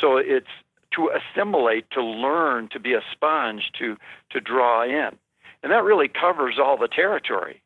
So 0.00 0.16
it's 0.16 0.46
to 0.94 1.10
assimilate, 1.10 1.90
to 1.90 2.02
learn, 2.02 2.68
to 2.68 2.80
be 2.80 2.94
a 2.94 3.02
sponge, 3.12 3.70
to, 3.78 3.96
to 4.30 4.40
draw 4.40 4.82
in. 4.84 5.16
And 5.62 5.72
that 5.72 5.84
really 5.84 6.08
covers 6.08 6.58
all 6.58 6.76
the 6.76 6.88
territory. 6.88 7.62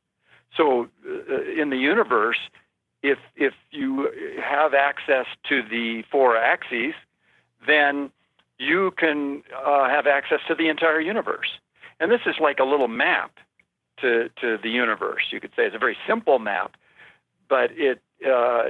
So 0.57 0.89
uh, 1.07 1.43
in 1.43 1.71
the 1.71 1.77
universe, 1.77 2.39
if, 3.03 3.19
if 3.37 3.55
you 3.71 4.11
have 4.43 4.75
access 4.75 5.27
to 5.49 5.63
the 5.63 6.05
four 6.11 6.37
axes, 6.37 6.95
then 7.67 8.11
you 8.59 8.93
can 8.97 9.43
uh, 9.65 9.89
have 9.89 10.07
access 10.07 10.41
to 10.49 10.55
the 10.55 10.69
entire 10.69 11.01
universe. 11.01 11.49
And 12.01 12.11
this 12.11 12.21
is 12.27 12.37
like 12.41 12.59
a 12.59 12.65
little 12.65 12.89
map 12.89 13.33
to, 14.01 14.29
to 14.41 14.59
the 14.63 14.71
universe. 14.71 15.23
You 15.31 15.41
could 15.41 15.51
say 15.57 15.67
it's 15.67 15.77
a 15.77 15.79
very 15.79 15.97
simple 16.07 16.39
map, 16.39 16.77
but 17.49 17.71
it, 17.73 18.01
uh, 18.27 18.65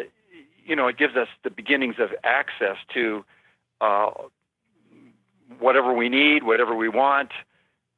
you 0.64 0.76
know, 0.76 0.88
it 0.88 0.98
gives 0.98 1.16
us 1.16 1.28
the 1.44 1.50
beginnings 1.50 1.96
of 1.98 2.10
access 2.24 2.76
to 2.94 3.24
uh, 3.80 4.10
whatever 5.58 5.92
we 5.92 6.08
need, 6.08 6.42
whatever 6.42 6.74
we 6.74 6.88
want, 6.88 7.30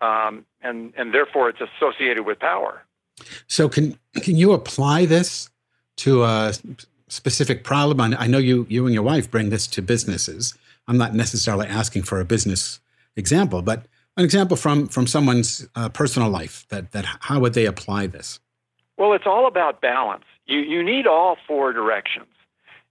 um, 0.00 0.46
and, 0.62 0.92
and 0.96 1.12
therefore 1.12 1.48
it's 1.48 1.60
associated 1.60 2.24
with 2.24 2.38
power. 2.38 2.82
So 3.46 3.68
can, 3.68 3.98
can 4.16 4.36
you 4.36 4.52
apply 4.52 5.06
this 5.06 5.50
to 5.96 6.24
a 6.24 6.54
specific 7.08 7.64
problem? 7.64 8.14
I 8.18 8.26
know 8.26 8.38
you, 8.38 8.66
you 8.68 8.86
and 8.86 8.94
your 8.94 9.02
wife 9.02 9.30
bring 9.30 9.50
this 9.50 9.66
to 9.68 9.82
businesses. 9.82 10.54
I'm 10.86 10.96
not 10.96 11.14
necessarily 11.14 11.66
asking 11.66 12.04
for 12.04 12.20
a 12.20 12.24
business 12.24 12.80
example, 13.16 13.62
but 13.62 13.86
an 14.20 14.24
example 14.24 14.56
from 14.56 14.86
from 14.86 15.06
someone's 15.06 15.66
uh, 15.74 15.88
personal 15.88 16.28
life 16.28 16.66
that 16.68 16.92
that 16.92 17.04
how 17.20 17.40
would 17.40 17.54
they 17.54 17.66
apply 17.66 18.06
this? 18.06 18.38
Well, 18.96 19.14
it's 19.14 19.26
all 19.26 19.46
about 19.46 19.80
balance. 19.80 20.24
You 20.46 20.58
you 20.58 20.82
need 20.82 21.06
all 21.06 21.36
four 21.48 21.72
directions. 21.72 22.28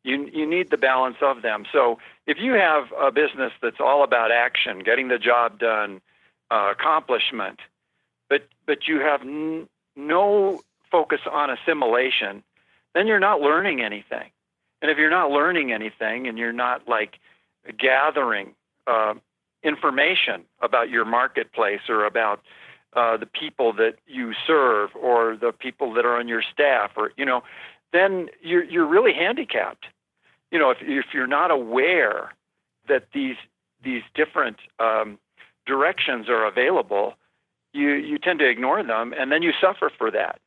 You 0.04 0.30
you 0.34 0.50
need 0.50 0.72
the 0.72 0.78
balance 0.78 1.18
of 1.22 1.44
them. 1.44 1.66
So 1.72 2.00
if 2.26 2.38
you 2.40 2.54
have 2.54 2.92
a 3.00 3.12
business 3.12 3.54
that's 3.62 3.80
all 3.80 4.04
about 4.04 4.32
action, 4.32 4.80
getting 4.80 5.08
the 5.08 5.20
job 5.20 5.60
done, 5.60 6.02
uh, 6.50 6.72
accomplishment, 6.72 7.60
but 8.28 8.48
but 8.66 8.88
you 8.88 9.00
have 9.00 9.22
n- 9.22 9.70
no 9.96 10.62
focus 10.92 11.22
on 11.32 11.52
assimilation, 11.52 12.44
then 12.96 13.06
you're 13.06 13.20
not 13.20 13.40
learning 13.40 13.82
anything. 13.82 14.32
And 14.82 14.90
if 14.90 14.98
you're 14.98 15.12
not 15.12 15.30
learning 15.30 15.72
anything 15.72 16.28
and 16.28 16.40
you're 16.40 16.54
not 16.54 16.88
like 16.88 17.20
gathering 17.78 18.56
uh, 18.88 19.14
information 19.64 20.44
about 20.62 20.90
your 20.90 21.06
marketplace 21.06 21.82
or 21.90 22.06
about 22.06 22.42
uh, 22.94 23.18
the 23.18 23.26
people 23.26 23.74
that 23.74 23.96
you 24.08 24.34
serve 24.48 24.90
or 24.96 25.38
the 25.38 25.52
people 25.52 25.94
that 25.94 26.06
are 26.06 26.18
on 26.18 26.28
your 26.28 26.42
staff 26.42 26.92
or 26.96 27.12
you 27.18 27.26
know 27.26 27.44
then 27.92 28.30
you're 28.42 28.64
you're 28.64 28.88
really 28.88 29.14
handicapped. 29.14 29.86
You 30.52 30.60
know 30.60 30.72
if 30.72 30.78
if 30.82 31.06
you're 31.14 31.28
not 31.28 31.52
aware 31.52 32.34
that 32.88 33.08
these 33.14 33.36
these 33.84 34.02
different 34.16 34.58
um, 34.80 35.20
directions 35.66 36.30
are 36.30 36.46
available 36.46 37.14
you 37.74 37.92
you 37.94 38.18
tend 38.18 38.40
to 38.40 38.50
ignore 38.50 38.84
them 38.84 39.14
and 39.18 39.32
then 39.32 39.44
you 39.44 39.52
suffer 39.62 39.92
for 39.96 40.10
that. 40.12 40.40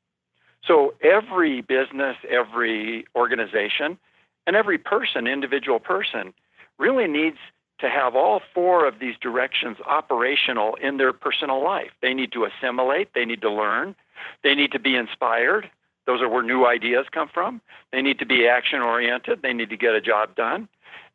So 0.66 0.94
every 1.02 1.60
business 1.60 2.16
every 2.28 3.04
organization 3.14 3.98
and 4.46 4.56
every 4.56 4.78
person 4.78 5.26
individual 5.26 5.78
person 5.78 6.34
really 6.78 7.06
needs 7.06 7.36
to 7.80 7.88
have 7.88 8.14
all 8.14 8.40
four 8.54 8.86
of 8.86 8.98
these 9.00 9.14
directions 9.20 9.78
operational 9.86 10.76
in 10.76 10.96
their 10.98 11.12
personal 11.12 11.62
life. 11.62 11.90
They 12.00 12.14
need 12.14 12.32
to 12.32 12.44
assimilate, 12.44 13.14
they 13.14 13.24
need 13.24 13.40
to 13.42 13.50
learn, 13.50 13.94
they 14.42 14.54
need 14.54 14.72
to 14.72 14.78
be 14.78 14.96
inspired. 14.96 15.70
Those 16.06 16.20
are 16.20 16.28
where 16.28 16.42
new 16.42 16.66
ideas 16.66 17.06
come 17.12 17.28
from. 17.32 17.60
They 17.92 18.02
need 18.02 18.18
to 18.18 18.26
be 18.26 18.48
action 18.48 18.80
oriented, 18.80 19.42
they 19.42 19.52
need 19.52 19.70
to 19.70 19.76
get 19.76 19.94
a 19.94 20.00
job 20.00 20.34
done, 20.36 20.68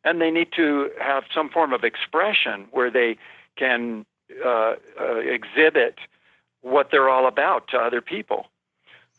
and 0.04 0.20
they 0.20 0.30
need 0.30 0.48
to 0.56 0.90
have 1.00 1.24
some 1.34 1.48
form 1.48 1.72
of 1.72 1.84
expression 1.84 2.66
where 2.70 2.90
they 2.90 3.16
can 3.56 4.06
uh, 4.44 4.74
uh, 5.00 5.16
exhibit 5.16 5.98
what 6.60 6.88
they're 6.90 7.08
all 7.08 7.26
about 7.26 7.68
to 7.68 7.78
other 7.78 8.00
people. 8.00 8.46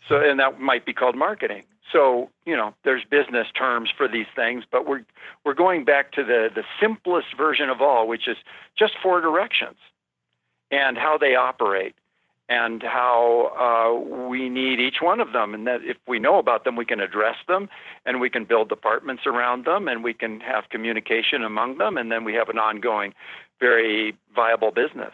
So, 0.08 0.18
and 0.18 0.40
that 0.40 0.60
might 0.60 0.86
be 0.86 0.94
called 0.94 1.16
marketing. 1.16 1.64
So, 1.92 2.30
you 2.46 2.56
know, 2.56 2.74
there's 2.84 3.04
business 3.10 3.48
terms 3.58 3.90
for 3.96 4.08
these 4.08 4.28
things, 4.36 4.64
but 4.72 4.88
we're 4.88 5.04
we're 5.44 5.56
going 5.56 5.86
back 5.86 6.12
to 6.14 6.24
the 6.24 6.50
the 6.54 6.64
simplest 6.80 7.36
version 7.38 7.70
of 7.70 7.82
all, 7.82 8.08
which 8.08 8.28
is 8.28 8.38
just 8.78 8.94
four 9.02 9.22
directions 9.22 9.78
and 10.72 10.98
how 10.98 11.18
they 11.18 11.36
operate 11.36 11.96
and 12.50 12.82
how 12.82 13.54
uh, 13.56 14.28
we 14.28 14.50
need 14.50 14.80
each 14.80 14.98
one 15.02 15.20
of 15.20 15.34
them. 15.34 15.54
And 15.54 15.68
that 15.68 15.82
if 15.84 15.98
we 16.08 16.18
know 16.20 16.40
about 16.40 16.64
them, 16.64 16.76
we 16.76 16.86
can 16.86 17.00
address 17.00 17.36
them 17.48 17.70
and 18.06 18.20
we 18.20 18.30
can 18.30 18.44
build 18.44 18.70
departments 18.70 19.24
around 19.28 19.66
them 19.66 19.88
and 19.88 20.04
we 20.04 20.14
can 20.16 20.40
have 20.40 20.70
communication 20.70 21.44
among 21.44 21.78
them. 21.78 21.96
And 21.96 22.12
then 22.12 22.24
we 22.24 22.34
have 22.34 22.50
an 22.50 22.58
ongoing, 22.58 23.14
very 23.60 24.16
viable 24.36 24.72
business. 24.72 25.14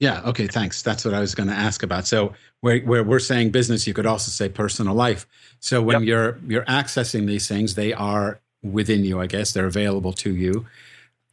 Yeah. 0.00 0.22
Okay. 0.22 0.46
Thanks. 0.46 0.82
That's 0.82 1.04
what 1.04 1.14
I 1.14 1.20
was 1.20 1.34
going 1.34 1.48
to 1.48 1.54
ask 1.54 1.82
about. 1.82 2.06
So 2.06 2.34
where, 2.60 2.80
where 2.80 3.04
we're 3.04 3.20
saying 3.20 3.50
business, 3.50 3.86
you 3.86 3.94
could 3.94 4.06
also 4.06 4.30
say 4.30 4.48
personal 4.48 4.94
life. 4.94 5.26
So 5.60 5.80
when 5.80 6.00
yep. 6.00 6.08
you're 6.08 6.38
you're 6.46 6.64
accessing 6.64 7.26
these 7.26 7.48
things, 7.48 7.74
they 7.74 7.92
are 7.92 8.40
within 8.62 9.04
you. 9.04 9.20
I 9.20 9.26
guess 9.26 9.52
they're 9.52 9.66
available 9.66 10.12
to 10.14 10.34
you. 10.34 10.66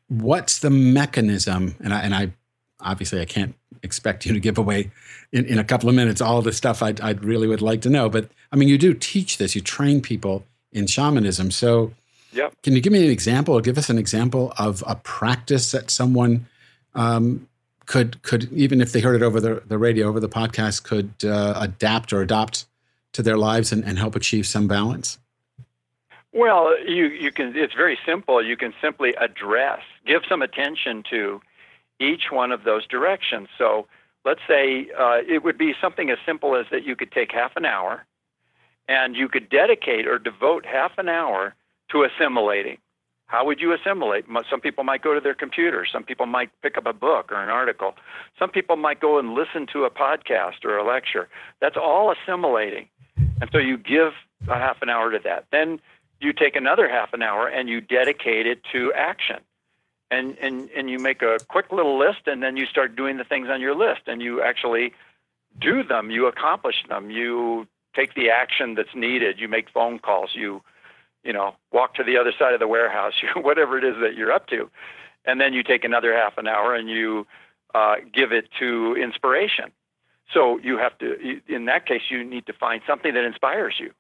What's 0.08 0.60
the 0.60 0.70
mechanism? 0.70 1.75
And 1.84 1.94
I 1.94 2.01
and 2.01 2.13
I 2.13 2.34
obviously 2.80 3.22
I 3.22 3.25
can't 3.25 3.56
expect 3.84 4.25
you 4.25 4.34
to 4.34 4.39
give 4.39 4.58
away 4.58 4.91
in, 5.32 5.46
in 5.46 5.60
a 5.60 5.63
couple 5.63 5.89
of 5.89 5.96
minutes 5.96 6.22
all 6.22 6.41
the 6.41 6.53
stuff 6.53 6.84
I'd, 6.84 7.01
I'd 7.01 7.24
really 7.24 7.48
would 7.48 7.62
like 7.62 7.82
to 7.82 7.89
know. 7.89 8.10
But 8.10 8.30
I 8.51 8.56
mean, 8.56 8.68
you 8.68 8.77
do 8.77 8.94
teach 8.94 9.38
this. 9.38 9.56
You 9.56 9.62
train 9.62 10.01
people 10.01 10.46
in 10.72 10.88
shamanism. 10.88 11.51
So 11.51 11.94
yep. 12.32 12.53
can 12.63 12.74
you 12.74 12.82
give 12.82 12.94
me 12.94 13.03
an 13.03 13.12
example 13.12 13.56
or 13.56 13.62
give 13.62 13.77
us 13.77 13.89
an 13.89 13.98
example 13.98 14.53
of 14.58 14.84
a 14.88 14.96
practice 14.96 15.72
that 15.72 15.89
someone 15.89 16.48
um, 16.96 17.48
could 17.91 18.24
could 18.24 18.51
even 18.53 18.79
if 18.79 18.93
they 18.93 19.01
heard 19.01 19.21
it 19.21 19.21
over 19.21 19.41
the, 19.41 19.62
the 19.67 19.77
radio 19.77 20.07
over 20.07 20.21
the 20.21 20.29
podcast 20.29 20.83
could 20.83 21.12
uh, 21.25 21.53
adapt 21.57 22.13
or 22.13 22.21
adopt 22.21 22.65
to 23.12 23.21
their 23.21 23.38
lives 23.38 23.74
and, 23.74 23.83
and 23.83 24.00
help 24.00 24.15
achieve 24.15 24.48
some 24.48 24.65
balance? 24.65 25.19
Well 26.31 26.74
you 26.88 27.07
you 27.07 27.33
can 27.33 27.53
it's 27.53 27.74
very 27.74 28.00
simple. 28.05 28.41
You 28.41 28.55
can 28.55 28.74
simply 28.81 29.13
address 29.15 29.81
give 30.07 30.21
some 30.29 30.41
attention 30.41 31.03
to 31.10 31.41
each 32.00 32.31
one 32.31 32.53
of 32.53 32.63
those 32.63 32.88
directions. 32.88 33.50
So 33.57 33.88
let's 34.24 34.39
say 34.48 34.89
uh, 34.98 35.19
it 35.27 35.43
would 35.43 35.57
be 35.57 35.75
something 35.81 36.10
as 36.10 36.17
simple 36.25 36.55
as 36.55 36.67
that 36.71 36.86
you 36.86 36.95
could 36.95 37.12
take 37.12 37.33
half 37.33 37.57
an 37.57 37.65
hour 37.65 38.05
and 38.88 39.17
you 39.17 39.27
could 39.27 39.50
dedicate 39.50 40.07
or 40.07 40.17
devote 40.17 40.65
half 40.65 40.93
an 40.98 41.10
hour 41.10 41.55
to 41.91 42.03
assimilating 42.03 42.77
how 43.31 43.45
would 43.45 43.61
you 43.61 43.73
assimilate? 43.73 44.25
Some 44.50 44.59
people 44.59 44.83
might 44.83 45.01
go 45.01 45.13
to 45.13 45.21
their 45.21 45.33
computer. 45.33 45.88
Some 45.89 46.03
people 46.03 46.25
might 46.25 46.50
pick 46.61 46.77
up 46.77 46.85
a 46.85 46.91
book 46.91 47.31
or 47.31 47.41
an 47.41 47.47
article. 47.47 47.95
Some 48.38 48.50
people 48.50 48.75
might 48.75 49.00
go 49.00 49.19
and 49.19 49.33
listen 49.33 49.67
to 49.71 49.85
a 49.85 49.89
podcast 49.89 50.65
or 50.65 50.77
a 50.77 50.85
lecture. 50.85 51.29
That's 51.61 51.77
all 51.77 52.11
assimilating. 52.11 52.89
And 53.15 53.50
so 53.53 53.57
you 53.57 53.77
give 53.77 54.11
a 54.50 54.55
half 54.55 54.81
an 54.81 54.89
hour 54.89 55.11
to 55.11 55.19
that. 55.23 55.45
Then 55.50 55.79
you 56.19 56.33
take 56.33 56.57
another 56.57 56.89
half 56.89 57.13
an 57.13 57.21
hour 57.21 57.47
and 57.47 57.69
you 57.69 57.79
dedicate 57.79 58.47
it 58.47 58.63
to 58.73 58.91
action. 58.93 59.38
And, 60.11 60.38
and, 60.41 60.69
and 60.75 60.89
you 60.89 61.00
make 61.00 61.21
a 61.21 61.38
quick 61.47 61.71
little 61.71 61.97
list 61.97 62.23
and 62.25 62.43
then 62.43 62.57
you 62.57 62.65
start 62.65 62.97
doing 62.97 63.15
the 63.15 63.23
things 63.23 63.47
on 63.50 63.61
your 63.61 63.75
list 63.75 64.01
and 64.07 64.21
you 64.21 64.41
actually 64.41 64.91
do 65.57 65.83
them. 65.83 66.11
You 66.11 66.27
accomplish 66.27 66.83
them. 66.89 67.09
You 67.09 67.65
take 67.95 68.13
the 68.13 68.29
action 68.29 68.75
that's 68.75 68.93
needed. 68.93 69.39
You 69.39 69.47
make 69.47 69.69
phone 69.69 70.00
calls. 70.00 70.31
You 70.33 70.61
you 71.23 71.33
know, 71.33 71.55
walk 71.71 71.95
to 71.95 72.03
the 72.03 72.17
other 72.17 72.33
side 72.37 72.53
of 72.53 72.59
the 72.59 72.67
warehouse, 72.67 73.13
whatever 73.35 73.77
it 73.77 73.83
is 73.83 73.95
that 74.01 74.15
you're 74.15 74.31
up 74.31 74.47
to. 74.47 74.69
And 75.25 75.39
then 75.39 75.53
you 75.53 75.63
take 75.63 75.83
another 75.83 76.13
half 76.15 76.37
an 76.37 76.47
hour 76.47 76.73
and 76.73 76.89
you 76.89 77.27
uh, 77.75 77.95
give 78.11 78.31
it 78.31 78.49
to 78.59 78.95
inspiration. 78.95 79.71
So 80.33 80.57
you 80.59 80.77
have 80.77 80.97
to, 80.99 81.41
in 81.47 81.65
that 81.65 81.85
case, 81.85 82.03
you 82.09 82.23
need 82.23 82.45
to 82.45 82.53
find 82.53 82.81
something 82.87 83.13
that 83.13 83.23
inspires 83.23 83.75
you. 83.79 83.91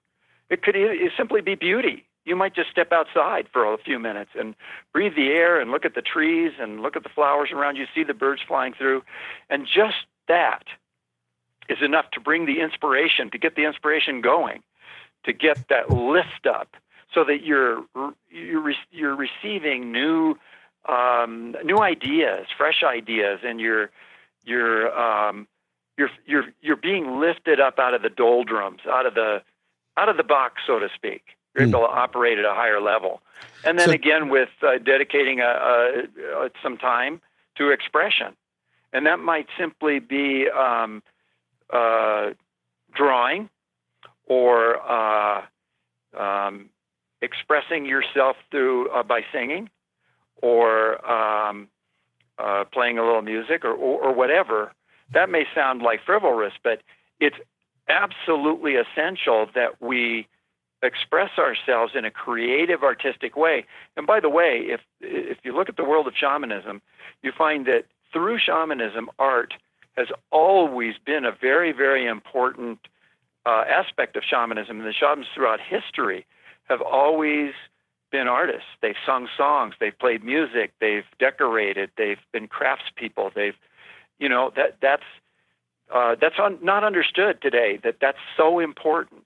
It 0.49 0.63
could 0.63 0.75
simply 1.15 1.41
be 1.41 1.55
beauty. 1.55 2.05
You 2.25 2.35
might 2.35 2.53
just 2.53 2.69
step 2.69 2.91
outside 2.91 3.47
for 3.51 3.73
a 3.73 3.77
few 3.77 3.97
minutes 3.99 4.31
and 4.37 4.55
breathe 4.93 5.15
the 5.15 5.29
air 5.29 5.59
and 5.59 5.71
look 5.71 5.85
at 5.85 5.95
the 5.95 6.01
trees 6.01 6.53
and 6.59 6.81
look 6.81 6.95
at 6.95 7.03
the 7.03 7.09
flowers 7.09 7.49
around 7.51 7.77
you, 7.77 7.85
see 7.95 8.03
the 8.03 8.13
birds 8.13 8.41
flying 8.47 8.73
through. 8.73 9.03
And 9.49 9.65
just 9.65 10.05
that 10.27 10.63
is 11.67 11.79
enough 11.81 12.11
to 12.11 12.19
bring 12.19 12.45
the 12.45 12.61
inspiration, 12.61 13.31
to 13.31 13.37
get 13.37 13.55
the 13.55 13.65
inspiration 13.65 14.21
going, 14.21 14.61
to 15.23 15.33
get 15.33 15.67
that 15.69 15.89
lift 15.89 16.45
up 16.47 16.75
so 17.13 17.23
that 17.23 17.43
you're 17.43 17.83
you're 18.29 18.73
you're 18.91 19.15
receiving 19.15 19.91
new 19.91 20.35
um, 20.87 21.55
new 21.63 21.79
ideas, 21.79 22.47
fresh 22.57 22.83
ideas, 22.83 23.39
and 23.43 23.59
you're 23.59 23.91
you're 24.43 24.97
um, 24.97 25.47
you're 25.97 26.09
you're 26.25 26.45
you're 26.61 26.75
being 26.75 27.19
lifted 27.19 27.59
up 27.59 27.79
out 27.79 27.93
of 27.93 28.01
the 28.01 28.09
doldrums, 28.09 28.81
out 28.89 29.05
of 29.05 29.13
the 29.13 29.41
out 29.97 30.09
of 30.09 30.17
the 30.17 30.23
box, 30.23 30.61
so 30.65 30.79
to 30.79 30.89
speak. 30.95 31.23
You're 31.53 31.67
able 31.67 31.81
to 31.81 31.87
operate 31.87 32.39
at 32.39 32.45
a 32.45 32.53
higher 32.53 32.79
level, 32.79 33.21
and 33.65 33.77
then 33.77 33.89
so, 33.89 33.93
again 33.93 34.29
with 34.29 34.49
uh, 34.63 34.77
dedicating 34.77 35.41
a, 35.41 35.43
a, 35.43 36.45
a, 36.45 36.49
some 36.63 36.77
time 36.77 37.19
to 37.57 37.71
expression, 37.71 38.37
and 38.93 39.05
that 39.05 39.19
might 39.19 39.47
simply 39.59 39.99
be 39.99 40.47
um, 40.49 41.03
uh, 41.69 42.29
drawing 42.93 43.49
or 44.27 44.77
uh, 44.89 45.41
um, 46.17 46.69
expressing 47.21 47.85
yourself 47.85 48.35
through 48.49 48.89
uh, 48.89 49.03
by 49.03 49.21
singing 49.31 49.69
or 50.41 51.05
um, 51.09 51.67
uh, 52.37 52.63
playing 52.71 52.97
a 52.97 53.05
little 53.05 53.21
music 53.21 53.63
or, 53.63 53.73
or, 53.73 54.01
or 54.01 54.13
whatever. 54.13 54.73
That 55.13 55.29
may 55.29 55.45
sound 55.53 55.81
like 55.81 55.99
frivolous, 56.05 56.53
but 56.63 56.81
it's 57.19 57.35
absolutely 57.89 58.75
essential 58.75 59.47
that 59.53 59.81
we 59.81 60.27
express 60.83 61.31
ourselves 61.37 61.93
in 61.95 62.05
a 62.05 62.11
creative, 62.11 62.83
artistic 62.83 63.35
way. 63.35 63.65
And 63.95 64.07
by 64.07 64.19
the 64.19 64.29
way, 64.29 64.65
if 64.67 64.81
if 64.99 65.37
you 65.43 65.55
look 65.55 65.69
at 65.69 65.77
the 65.77 65.83
world 65.83 66.07
of 66.07 66.13
shamanism, 66.15 66.81
you 67.21 67.31
find 67.37 67.65
that 67.67 67.85
through 68.11 68.39
shamanism, 68.39 69.09
art 69.19 69.53
has 69.97 70.07
always 70.31 70.95
been 71.05 71.25
a 71.25 71.31
very, 71.31 71.71
very 71.71 72.07
important 72.07 72.79
uh, 73.45 73.63
aspect 73.67 74.15
of 74.15 74.23
shamanism. 74.23 74.79
And 74.79 74.87
the 74.87 74.93
shamans 74.93 75.27
throughout 75.33 75.59
history 75.59 76.25
have 76.71 76.81
always 76.81 77.53
been 78.11 78.27
artists. 78.27 78.69
They've 78.81 79.01
sung 79.05 79.27
songs, 79.37 79.73
they've 79.79 79.97
played 79.97 80.23
music, 80.23 80.73
they've 80.79 81.05
decorated, 81.19 81.91
they've 81.97 82.23
been 82.33 82.47
craftspeople. 82.47 83.33
They've, 83.33 83.55
you 84.19 84.29
know, 84.29 84.51
that 84.55 84.77
that's 84.81 85.03
uh, 85.93 86.15
that's 86.19 86.35
un- 86.39 86.59
not 86.61 86.83
understood 86.83 87.41
today. 87.41 87.79
That 87.83 87.95
that's 88.01 88.23
so 88.35 88.59
important 88.59 89.25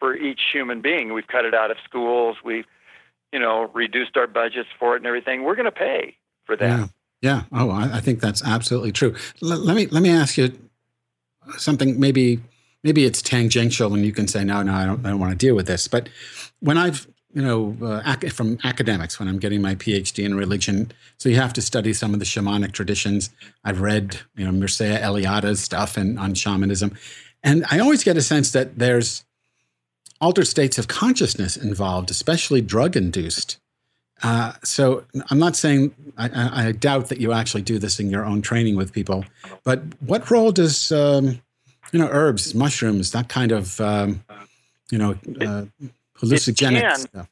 for 0.00 0.14
each 0.14 0.40
human 0.52 0.80
being. 0.80 1.12
We've 1.12 1.26
cut 1.26 1.44
it 1.44 1.54
out 1.54 1.70
of 1.70 1.78
schools. 1.84 2.36
We've, 2.44 2.66
you 3.32 3.38
know, 3.38 3.70
reduced 3.74 4.16
our 4.16 4.26
budgets 4.26 4.68
for 4.78 4.94
it 4.94 4.98
and 4.98 5.06
everything. 5.06 5.44
We're 5.44 5.56
going 5.56 5.64
to 5.64 5.72
pay 5.72 6.16
for 6.44 6.56
that. 6.56 6.78
Yeah. 6.78 6.86
Yeah. 7.22 7.42
Oh, 7.52 7.70
I, 7.70 7.96
I 7.96 8.00
think 8.00 8.20
that's 8.20 8.42
absolutely 8.44 8.92
true. 8.92 9.14
L- 9.42 9.58
let 9.58 9.76
me 9.76 9.86
let 9.86 10.02
me 10.02 10.10
ask 10.10 10.36
you 10.36 10.52
something. 11.56 11.98
Maybe 11.98 12.40
maybe 12.86 13.04
it's 13.04 13.20
tangential, 13.20 13.92
and 13.94 14.06
you 14.06 14.12
can 14.12 14.28
say, 14.28 14.44
no, 14.44 14.62
no, 14.62 14.72
I 14.72 14.86
don't, 14.86 15.04
I 15.04 15.10
don't 15.10 15.18
want 15.18 15.32
to 15.32 15.46
deal 15.46 15.56
with 15.56 15.66
this. 15.66 15.88
But 15.88 16.08
when 16.60 16.78
I've 16.78 17.08
you 17.34 17.42
know, 17.42 17.76
uh, 17.82 18.00
ac- 18.06 18.30
from 18.30 18.58
academics 18.64 19.18
when 19.18 19.28
I'm 19.28 19.38
getting 19.38 19.60
my 19.60 19.74
PhD 19.74 20.24
in 20.24 20.34
religion. 20.36 20.90
So 21.18 21.28
you 21.28 21.36
have 21.36 21.52
to 21.52 21.60
study 21.60 21.92
some 21.92 22.14
of 22.14 22.18
the 22.18 22.24
shamanic 22.24 22.72
traditions. 22.72 23.28
I've 23.62 23.82
read, 23.82 24.18
you 24.36 24.46
know, 24.46 24.52
Mircea 24.52 25.02
Eliade's 25.02 25.62
stuff 25.62 25.98
and 25.98 26.18
on 26.18 26.32
shamanism, 26.32 26.96
and 27.42 27.66
I 27.70 27.78
always 27.78 28.02
get 28.04 28.16
a 28.16 28.22
sense 28.22 28.52
that 28.52 28.78
there's 28.78 29.22
altered 30.18 30.46
states 30.46 30.78
of 30.78 30.88
consciousness 30.88 31.58
involved, 31.58 32.10
especially 32.10 32.62
drug 32.62 32.96
induced. 32.96 33.58
Uh, 34.22 34.54
so 34.64 35.04
I'm 35.30 35.38
not 35.38 35.56
saying 35.56 35.94
I, 36.16 36.68
I, 36.68 36.72
doubt 36.72 37.10
that 37.10 37.20
you 37.20 37.34
actually 37.34 37.60
do 37.60 37.78
this 37.78 38.00
in 38.00 38.08
your 38.08 38.24
own 38.24 38.40
training 38.40 38.76
with 38.76 38.94
people, 38.94 39.26
but 39.62 39.82
what 40.00 40.30
role 40.30 40.52
does 40.52 40.90
um, 40.90 41.42
you 41.92 41.98
know 41.98 42.08
herbs, 42.10 42.54
mushrooms, 42.54 43.12
that 43.12 43.28
kind 43.28 43.52
of 43.52 43.80
um, 43.80 44.24
you 44.90 44.98
know 44.98 45.12
uh, 45.40 45.64
hallucinogenic 46.18 46.76
it 46.76 46.82
can, 46.82 46.98
stuff. 46.98 47.28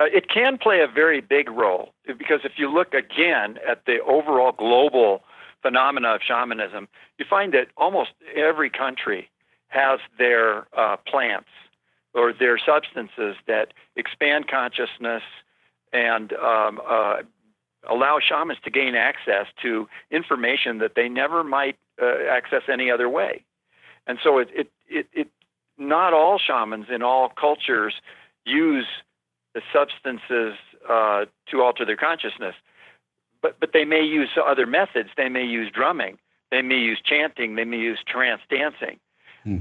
Uh, 0.00 0.04
it 0.12 0.28
can 0.28 0.58
play 0.58 0.80
a 0.80 0.88
very 0.88 1.20
big 1.20 1.48
role 1.50 1.92
because 2.06 2.40
if 2.44 2.52
you 2.56 2.72
look 2.72 2.94
again 2.94 3.58
at 3.66 3.84
the 3.86 4.00
overall 4.02 4.52
global 4.52 5.22
phenomena 5.62 6.14
of 6.14 6.20
shamanism, 6.20 6.88
you 7.18 7.24
find 7.28 7.54
that 7.54 7.68
almost 7.76 8.10
every 8.34 8.68
country 8.68 9.30
has 9.68 10.00
their 10.18 10.66
uh, 10.76 10.96
plants 11.06 11.48
or 12.12 12.32
their 12.32 12.58
substances 12.58 13.36
that 13.46 13.72
expand 13.96 14.48
consciousness 14.48 15.22
and 15.92 16.32
um, 16.34 16.80
uh, 16.88 17.16
allow 17.88 18.18
shamans 18.20 18.58
to 18.64 18.70
gain 18.70 18.94
access 18.94 19.46
to 19.62 19.88
information 20.10 20.78
that 20.78 20.94
they 20.94 21.08
never 21.08 21.44
might 21.44 21.76
uh, 22.00 22.16
access 22.30 22.62
any 22.68 22.90
other 22.90 23.08
way. 23.08 23.44
And 24.06 24.18
so 24.22 24.38
it, 24.38 24.48
it, 24.54 24.70
it, 24.88 25.06
it 25.12 25.28
not 25.78 26.12
all 26.12 26.38
shamans 26.38 26.86
in 26.92 27.02
all 27.02 27.28
cultures 27.28 27.94
use 28.44 28.86
the 29.54 29.62
substances 29.72 30.54
uh, 30.88 31.24
to 31.50 31.62
alter 31.62 31.84
their 31.84 31.96
consciousness, 31.96 32.54
but 33.40 33.58
but 33.60 33.70
they 33.72 33.84
may 33.84 34.02
use 34.02 34.28
other 34.44 34.66
methods. 34.66 35.10
They 35.16 35.28
may 35.28 35.44
use 35.44 35.70
drumming. 35.72 36.18
They 36.50 36.62
may 36.62 36.78
use 36.78 37.00
chanting. 37.04 37.56
They 37.56 37.64
may 37.64 37.78
use 37.78 37.98
trance 38.06 38.42
dancing. 38.48 38.98
Hmm. 39.42 39.58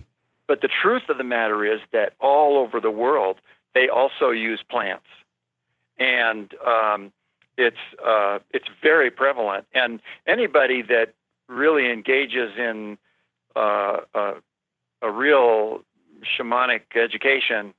But 0.47 0.61
the 0.61 0.69
truth 0.69 1.03
of 1.09 1.17
the 1.17 1.23
matter 1.23 1.65
is 1.65 1.79
that 1.91 2.13
all 2.19 2.57
over 2.57 2.79
the 2.79 2.91
world, 2.91 3.37
they 3.73 3.87
also 3.87 4.29
use 4.29 4.61
plants. 4.69 5.05
And 5.97 6.53
um, 6.65 7.11
it's, 7.57 7.77
uh, 8.05 8.39
it's 8.51 8.67
very 8.81 9.09
prevalent. 9.09 9.65
And 9.73 10.01
anybody 10.27 10.81
that 10.83 11.13
really 11.47 11.91
engages 11.91 12.51
in 12.57 12.97
uh, 13.55 13.97
uh, 14.13 14.33
a 15.01 15.11
real 15.11 15.81
shamanic 16.23 16.81
education 16.95 17.73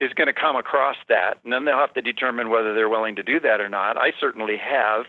is 0.00 0.12
going 0.12 0.26
to 0.26 0.32
come 0.32 0.56
across 0.56 0.96
that, 1.08 1.38
and 1.42 1.52
then 1.52 1.64
they'll 1.64 1.78
have 1.78 1.94
to 1.94 2.02
determine 2.02 2.50
whether 2.50 2.74
they're 2.74 2.88
willing 2.88 3.16
to 3.16 3.22
do 3.22 3.40
that 3.40 3.60
or 3.60 3.68
not. 3.68 3.96
I 3.96 4.12
certainly 4.20 4.58
have, 4.58 5.06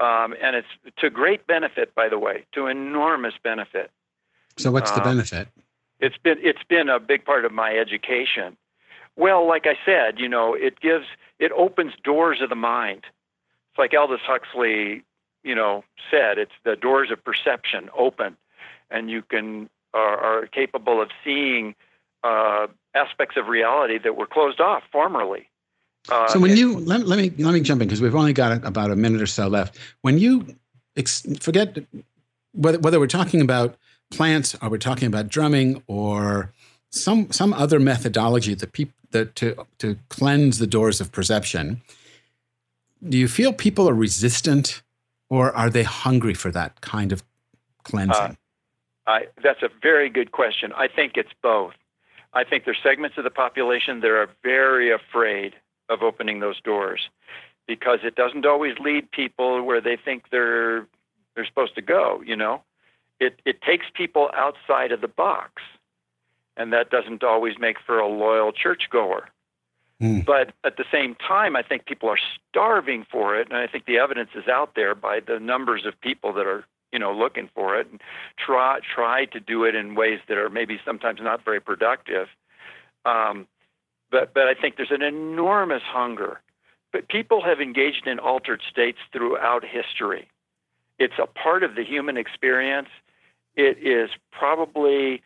um, 0.00 0.34
and 0.42 0.56
it's 0.56 0.68
to 0.98 1.10
great 1.10 1.46
benefit, 1.46 1.94
by 1.94 2.08
the 2.08 2.18
way, 2.18 2.46
to 2.52 2.66
enormous 2.66 3.34
benefit. 3.42 3.90
So, 4.56 4.70
what's 4.70 4.90
the 4.92 5.02
um, 5.02 5.16
benefit? 5.16 5.48
It's 6.00 6.16
been 6.16 6.38
it's 6.40 6.62
been 6.68 6.88
a 6.88 6.98
big 6.98 7.24
part 7.24 7.44
of 7.44 7.52
my 7.52 7.76
education. 7.76 8.56
Well, 9.16 9.46
like 9.46 9.66
I 9.66 9.76
said, 9.84 10.18
you 10.18 10.28
know, 10.28 10.54
it 10.54 10.80
gives 10.80 11.06
it 11.38 11.52
opens 11.52 11.92
doors 12.02 12.40
of 12.40 12.48
the 12.48 12.56
mind. 12.56 13.04
It's 13.70 13.78
like 13.78 13.92
Aldous 13.98 14.20
Huxley, 14.22 15.02
you 15.42 15.54
know, 15.54 15.84
said. 16.10 16.38
It's 16.38 16.52
the 16.64 16.76
doors 16.76 17.10
of 17.10 17.22
perception 17.22 17.90
open, 17.96 18.36
and 18.90 19.10
you 19.10 19.22
can 19.22 19.68
are, 19.94 20.18
are 20.18 20.46
capable 20.46 21.00
of 21.00 21.10
seeing 21.24 21.74
uh, 22.22 22.66
aspects 22.94 23.36
of 23.36 23.48
reality 23.48 23.98
that 23.98 24.16
were 24.16 24.26
closed 24.26 24.60
off 24.60 24.82
formerly. 24.90 25.48
Uh, 26.08 26.28
so 26.28 26.38
when 26.38 26.56
you 26.56 26.78
let, 26.78 27.06
let 27.06 27.18
me 27.18 27.32
let 27.38 27.52
me 27.52 27.60
jump 27.60 27.82
in 27.82 27.88
because 27.88 28.00
we've 28.00 28.14
only 28.14 28.32
got 28.32 28.64
about 28.64 28.90
a 28.90 28.96
minute 28.96 29.20
or 29.20 29.26
so 29.26 29.48
left. 29.48 29.76
When 30.02 30.18
you 30.18 30.56
ex- 30.96 31.26
forget 31.40 31.78
whether 32.52 32.78
whether 32.78 33.00
we're 33.00 33.06
talking 33.06 33.40
about 33.40 33.76
plants 34.10 34.56
or 34.62 34.70
we're 34.70 34.78
talking 34.78 35.08
about 35.08 35.28
drumming 35.28 35.82
or 35.86 36.52
some 36.90 37.30
some 37.32 37.52
other 37.52 37.80
methodology 37.80 38.54
that 38.54 38.72
people 38.72 38.94
that 39.10 39.34
to 39.36 39.66
to 39.78 39.98
cleanse 40.08 40.58
the 40.58 40.66
doors 40.66 41.00
of 41.00 41.10
perception, 41.10 41.82
do 43.06 43.18
you 43.18 43.26
feel 43.26 43.52
people 43.52 43.88
are 43.88 43.94
resistant 43.94 44.82
or 45.28 45.54
are 45.56 45.70
they 45.70 45.82
hungry 45.82 46.34
for 46.34 46.52
that 46.52 46.80
kind 46.80 47.10
of 47.10 47.24
cleansing? 47.82 48.14
Uh, 48.14 48.34
I, 49.06 49.26
that's 49.42 49.62
a 49.62 49.68
very 49.82 50.08
good 50.10 50.32
question. 50.32 50.72
I 50.72 50.88
think 50.88 51.12
it's 51.16 51.32
both. 51.42 51.74
I 52.32 52.44
think 52.44 52.64
there's 52.64 52.78
segments 52.82 53.16
of 53.18 53.24
the 53.24 53.30
population 53.30 54.00
that 54.00 54.10
are 54.10 54.28
very 54.42 54.92
afraid 54.92 55.54
of 55.88 56.02
opening 56.02 56.40
those 56.40 56.60
doors 56.60 57.08
because 57.66 58.00
it 58.02 58.14
doesn't 58.14 58.44
always 58.44 58.78
lead 58.78 59.10
people 59.10 59.62
where 59.62 59.80
they 59.80 59.96
think 59.96 60.24
they're 60.30 60.86
they're 61.34 61.46
supposed 61.46 61.74
to 61.74 61.82
go, 61.82 62.22
you 62.24 62.36
know. 62.36 62.62
It 63.20 63.40
it 63.44 63.62
takes 63.62 63.86
people 63.94 64.30
outside 64.34 64.92
of 64.92 65.00
the 65.00 65.08
box. 65.08 65.62
And 66.58 66.72
that 66.72 66.88
doesn't 66.88 67.22
always 67.22 67.58
make 67.58 67.76
for 67.84 67.98
a 67.98 68.08
loyal 68.08 68.50
churchgoer. 68.50 69.28
Mm. 70.00 70.24
But 70.24 70.52
at 70.64 70.76
the 70.76 70.84
same 70.90 71.14
time, 71.14 71.54
I 71.54 71.62
think 71.62 71.84
people 71.86 72.08
are 72.08 72.18
starving 72.48 73.06
for 73.10 73.38
it, 73.38 73.48
and 73.48 73.56
I 73.58 73.66
think 73.66 73.84
the 73.84 73.98
evidence 73.98 74.30
is 74.34 74.48
out 74.48 74.74
there 74.74 74.94
by 74.94 75.20
the 75.20 75.38
numbers 75.38 75.84
of 75.86 76.00
people 76.00 76.32
that 76.34 76.46
are 76.46 76.64
you 76.92 76.98
know 76.98 77.12
looking 77.12 77.48
for 77.54 77.78
it 77.78 77.88
and 77.90 78.00
try 78.38 78.78
try 78.94 79.24
to 79.26 79.40
do 79.40 79.64
it 79.64 79.74
in 79.74 79.94
ways 79.94 80.20
that 80.28 80.38
are 80.38 80.50
maybe 80.50 80.78
sometimes 80.84 81.20
not 81.22 81.44
very 81.44 81.60
productive. 81.60 82.28
Um, 83.04 83.46
but 84.10 84.34
but 84.34 84.44
I 84.44 84.54
think 84.54 84.76
there's 84.76 84.90
an 84.90 85.02
enormous 85.02 85.82
hunger. 85.84 86.40
But 86.92 87.08
people 87.08 87.42
have 87.42 87.60
engaged 87.60 88.06
in 88.06 88.18
altered 88.18 88.62
states 88.70 88.98
throughout 89.12 89.64
history. 89.64 90.28
It's 90.98 91.18
a 91.22 91.26
part 91.26 91.62
of 91.62 91.74
the 91.74 91.84
human 91.84 92.16
experience. 92.16 92.88
It 93.54 93.78
is 93.78 94.10
probably 94.32 95.22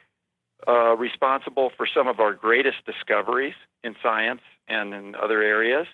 uh, 0.67 0.97
responsible 0.97 1.71
for 1.77 1.87
some 1.87 2.09
of 2.09 2.21
our 2.21 2.33
greatest 2.33 2.85
discoveries 2.87 3.55
in 3.85 3.95
science 4.03 4.41
and 4.69 4.93
in 4.95 5.15
other 5.15 5.43
areas, 5.43 5.87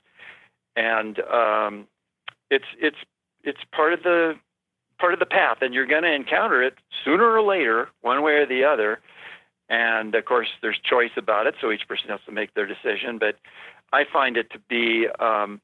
and 0.77 1.19
um, 1.21 1.87
it's 2.51 2.65
it's 2.81 2.97
it's 3.43 3.61
part 3.73 3.93
of 3.93 4.03
the 4.03 4.35
part 4.99 5.13
of 5.13 5.19
the 5.19 5.27
path, 5.27 5.59
and 5.61 5.75
you're 5.75 5.87
going 5.87 6.03
to 6.03 6.13
encounter 6.13 6.63
it 6.63 6.75
sooner 7.05 7.25
or 7.25 7.43
later, 7.43 7.89
one 8.01 8.23
way 8.23 8.33
or 8.33 8.47
the 8.47 8.65
other. 8.65 9.01
And 9.69 10.15
of 10.15 10.25
course, 10.25 10.49
there's 10.63 10.79
choice 10.79 11.11
about 11.17 11.47
it, 11.47 11.55
so 11.61 11.73
each 11.73 11.89
person 11.89 12.09
has 12.09 12.21
to 12.27 12.33
make 12.33 12.55
their 12.55 12.67
decision. 12.67 13.19
But 13.19 13.37
I 13.93 14.05
find 14.13 14.37
it 14.37 14.51
to 14.51 14.59
be 14.69 15.09
um, 15.19 15.61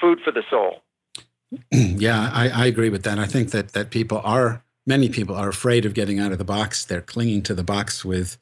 food 0.00 0.20
for 0.24 0.32
the 0.32 0.42
soul. 0.48 0.82
yeah, 1.70 2.30
I, 2.32 2.48
I, 2.48 2.66
agree 2.66 2.90
with 2.90 3.02
that. 3.02 3.18
I 3.18 3.26
think 3.26 3.50
that 3.50 3.72
that 3.72 3.90
people 3.90 4.20
are 4.24 4.62
many 4.86 5.08
people 5.08 5.34
are 5.34 5.48
afraid 5.48 5.84
of 5.84 5.94
getting 5.94 6.20
out 6.20 6.32
of 6.32 6.38
the 6.38 6.44
box. 6.44 6.84
They're 6.84 7.00
clinging 7.00 7.42
to 7.42 7.54
the 7.54 7.64
box 7.64 8.04
with, 8.04 8.38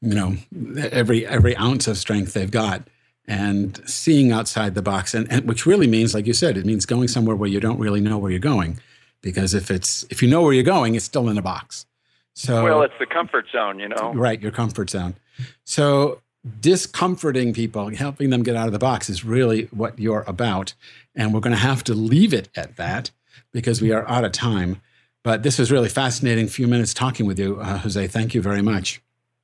you 0.00 0.14
know, 0.14 0.36
every 0.78 1.26
every 1.26 1.56
ounce 1.56 1.88
of 1.88 1.98
strength 1.98 2.34
they've 2.34 2.50
got, 2.50 2.88
and 3.26 3.80
seeing 3.88 4.30
outside 4.30 4.74
the 4.76 4.82
box, 4.82 5.12
and, 5.12 5.30
and 5.30 5.46
which 5.46 5.66
really 5.66 5.88
means, 5.88 6.14
like 6.14 6.26
you 6.26 6.32
said, 6.32 6.56
it 6.56 6.64
means 6.64 6.86
going 6.86 7.08
somewhere 7.08 7.36
where 7.36 7.50
you 7.50 7.60
don't 7.60 7.80
really 7.80 8.00
know 8.00 8.16
where 8.16 8.30
you're 8.30 8.38
going 8.38 8.78
because 9.22 9.54
if 9.54 9.70
it's 9.70 10.04
if 10.10 10.22
you 10.22 10.28
know 10.28 10.42
where 10.42 10.52
you're 10.52 10.62
going, 10.62 10.94
it's 10.94 11.04
still 11.04 11.28
in 11.28 11.38
a 11.38 11.42
box. 11.42 11.86
So 12.34 12.64
well, 12.64 12.82
it's 12.82 12.94
the 12.98 13.06
comfort 13.06 13.46
zone, 13.50 13.78
you 13.78 13.88
know. 13.88 14.12
Right, 14.14 14.40
your 14.40 14.52
comfort 14.52 14.90
zone. 14.90 15.16
So 15.64 16.20
discomforting 16.60 17.52
people, 17.52 17.88
helping 17.94 18.30
them 18.30 18.42
get 18.42 18.56
out 18.56 18.66
of 18.66 18.72
the 18.72 18.78
box 18.78 19.08
is 19.08 19.24
really 19.24 19.64
what 19.66 19.98
you're 19.98 20.24
about, 20.26 20.74
and 21.14 21.32
we're 21.32 21.40
going 21.40 21.54
to 21.54 21.60
have 21.60 21.82
to 21.84 21.94
leave 21.94 22.32
it 22.32 22.48
at 22.56 22.76
that 22.76 23.10
because 23.52 23.80
we 23.80 23.92
are 23.92 24.06
out 24.08 24.24
of 24.24 24.32
time. 24.32 24.80
But 25.22 25.42
this 25.42 25.58
was 25.58 25.72
really 25.72 25.88
fascinating. 25.88 26.46
Few 26.46 26.68
minutes 26.68 26.94
talking 26.94 27.26
with 27.26 27.38
you, 27.38 27.58
uh, 27.60 27.78
Jose. 27.78 28.06
Thank 28.08 28.34
you 28.34 28.42
very 28.42 28.62
much. 28.62 29.02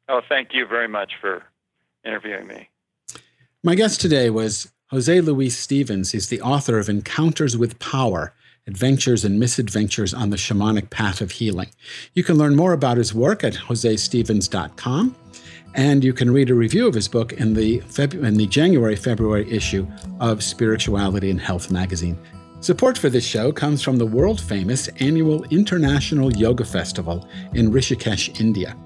Oh, 0.09 0.21
thank 0.29 0.51
you 0.53 0.67
very 0.67 0.87
much 0.87 1.13
for 1.21 1.43
interviewing 2.05 2.47
me. 2.47 2.69
My 3.65 3.75
guest 3.75 4.01
today 4.01 4.31
was 4.31 4.71
Jose 4.91 5.21
Luis 5.23 5.57
Stevens. 5.57 6.13
He's 6.13 6.29
the 6.29 6.41
author 6.43 6.79
of 6.79 6.89
Encounters 6.89 7.57
with 7.57 7.79
Power 7.79 8.35
Adventures 8.69 9.25
and 9.25 9.41
Misadventures 9.41 10.15
on 10.15 10.31
the 10.31 10.37
Shamanic 10.37 10.89
Path 10.89 11.21
of 11.21 11.33
Healing. 11.33 11.71
You 12.15 12.23
can 12.23 12.39
learn 12.39 12.55
more 12.55 12.73
about 12.73 12.97
his 12.97 13.13
work 13.13 13.43
at 13.43 13.55
josestevens.com, 13.55 15.17
and 15.75 16.05
you 16.05 16.13
can 16.13 16.31
read 16.31 16.49
a 16.49 16.55
review 16.55 16.87
of 16.87 16.95
his 16.95 17.09
book 17.09 17.33
in 17.33 17.55
the, 17.55 17.81
Feb- 17.81 18.25
in 18.25 18.35
the 18.35 18.47
January 18.47 18.95
February 18.95 19.51
issue 19.51 19.85
of 20.21 20.45
Spirituality 20.45 21.29
and 21.29 21.41
Health 21.41 21.73
magazine. 21.73 22.17
Support 22.61 22.97
for 22.97 23.11
this 23.11 23.27
show 23.27 23.51
comes 23.51 23.83
from 23.83 23.99
the 23.99 24.07
world 24.07 24.41
famous 24.41 24.87
annual 25.01 25.43
International 25.47 26.33
Yoga 26.33 26.65
Festival 26.65 27.29
in 27.55 27.73
Rishikesh, 27.73 28.41
India. 28.41 28.77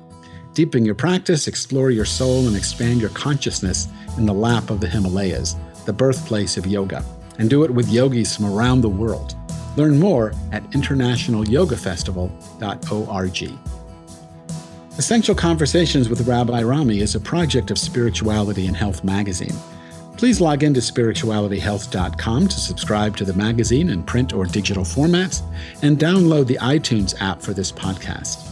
Deepen 0.55 0.87
your 0.87 0.95
practice, 0.95 1.49
explore 1.49 1.91
your 1.91 2.07
soul, 2.07 2.47
and 2.47 2.57
expand 2.57 3.03
your 3.03 3.11
consciousness 3.11 3.89
in 4.17 4.25
the 4.25 4.33
lap 4.33 4.71
of 4.71 4.81
the 4.81 4.89
Himalayas, 4.89 5.55
the 5.85 5.93
birthplace 5.93 6.57
of 6.57 6.67
yoga, 6.67 7.05
and 7.39 7.51
do 7.51 7.63
it 7.63 7.71
with 7.71 7.91
yogis 7.91 8.35
from 8.35 8.47
around 8.47 8.81
the 8.81 8.89
world. 8.89 9.37
Learn 9.77 9.99
more 9.99 10.33
at 10.53 10.63
internationalyogafestival.org. 10.71 13.59
Essential 14.99 15.35
Conversations 15.35 16.09
with 16.09 16.27
Rabbi 16.27 16.63
Rami 16.63 17.01
is 17.01 17.15
a 17.15 17.21
project 17.21 17.71
of 17.71 17.79
Spirituality 17.79 18.67
and 18.67 18.75
Health 18.77 19.05
magazine. 19.05 19.55
Please 20.17 20.41
log 20.41 20.63
into 20.63 20.81
spiritualityhealth.com 20.81 22.49
to 22.49 22.59
subscribe 22.59 23.15
to 23.19 23.27
the 23.27 23.35
magazine 23.35 23.91
in 23.91 24.03
print 24.03 24.33
or 24.33 24.47
digital 24.47 24.85
formats 24.85 25.43
and 25.83 25.99
download 25.99 26.47
the 26.47 26.57
iTunes 26.63 27.15
app 27.21 27.43
for 27.43 27.53
this 27.53 27.71
podcast. 27.71 28.45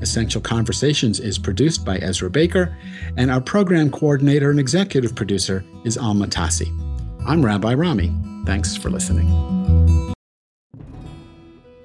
Essential 0.00 0.40
Conversations 0.40 1.18
is 1.18 1.38
produced 1.38 1.84
by 1.84 1.98
Ezra 1.98 2.30
Baker, 2.30 2.76
and 3.16 3.32
our 3.32 3.40
program 3.40 3.90
coordinator 3.90 4.50
and 4.50 4.60
executive 4.60 5.16
producer 5.16 5.64
is 5.84 5.98
Alma 5.98 6.28
Tassi. 6.28 6.68
I'm 7.26 7.44
Rabbi 7.44 7.74
Rami. 7.74 8.14
Thanks 8.46 8.76
for 8.76 8.90
listening. 8.90 9.77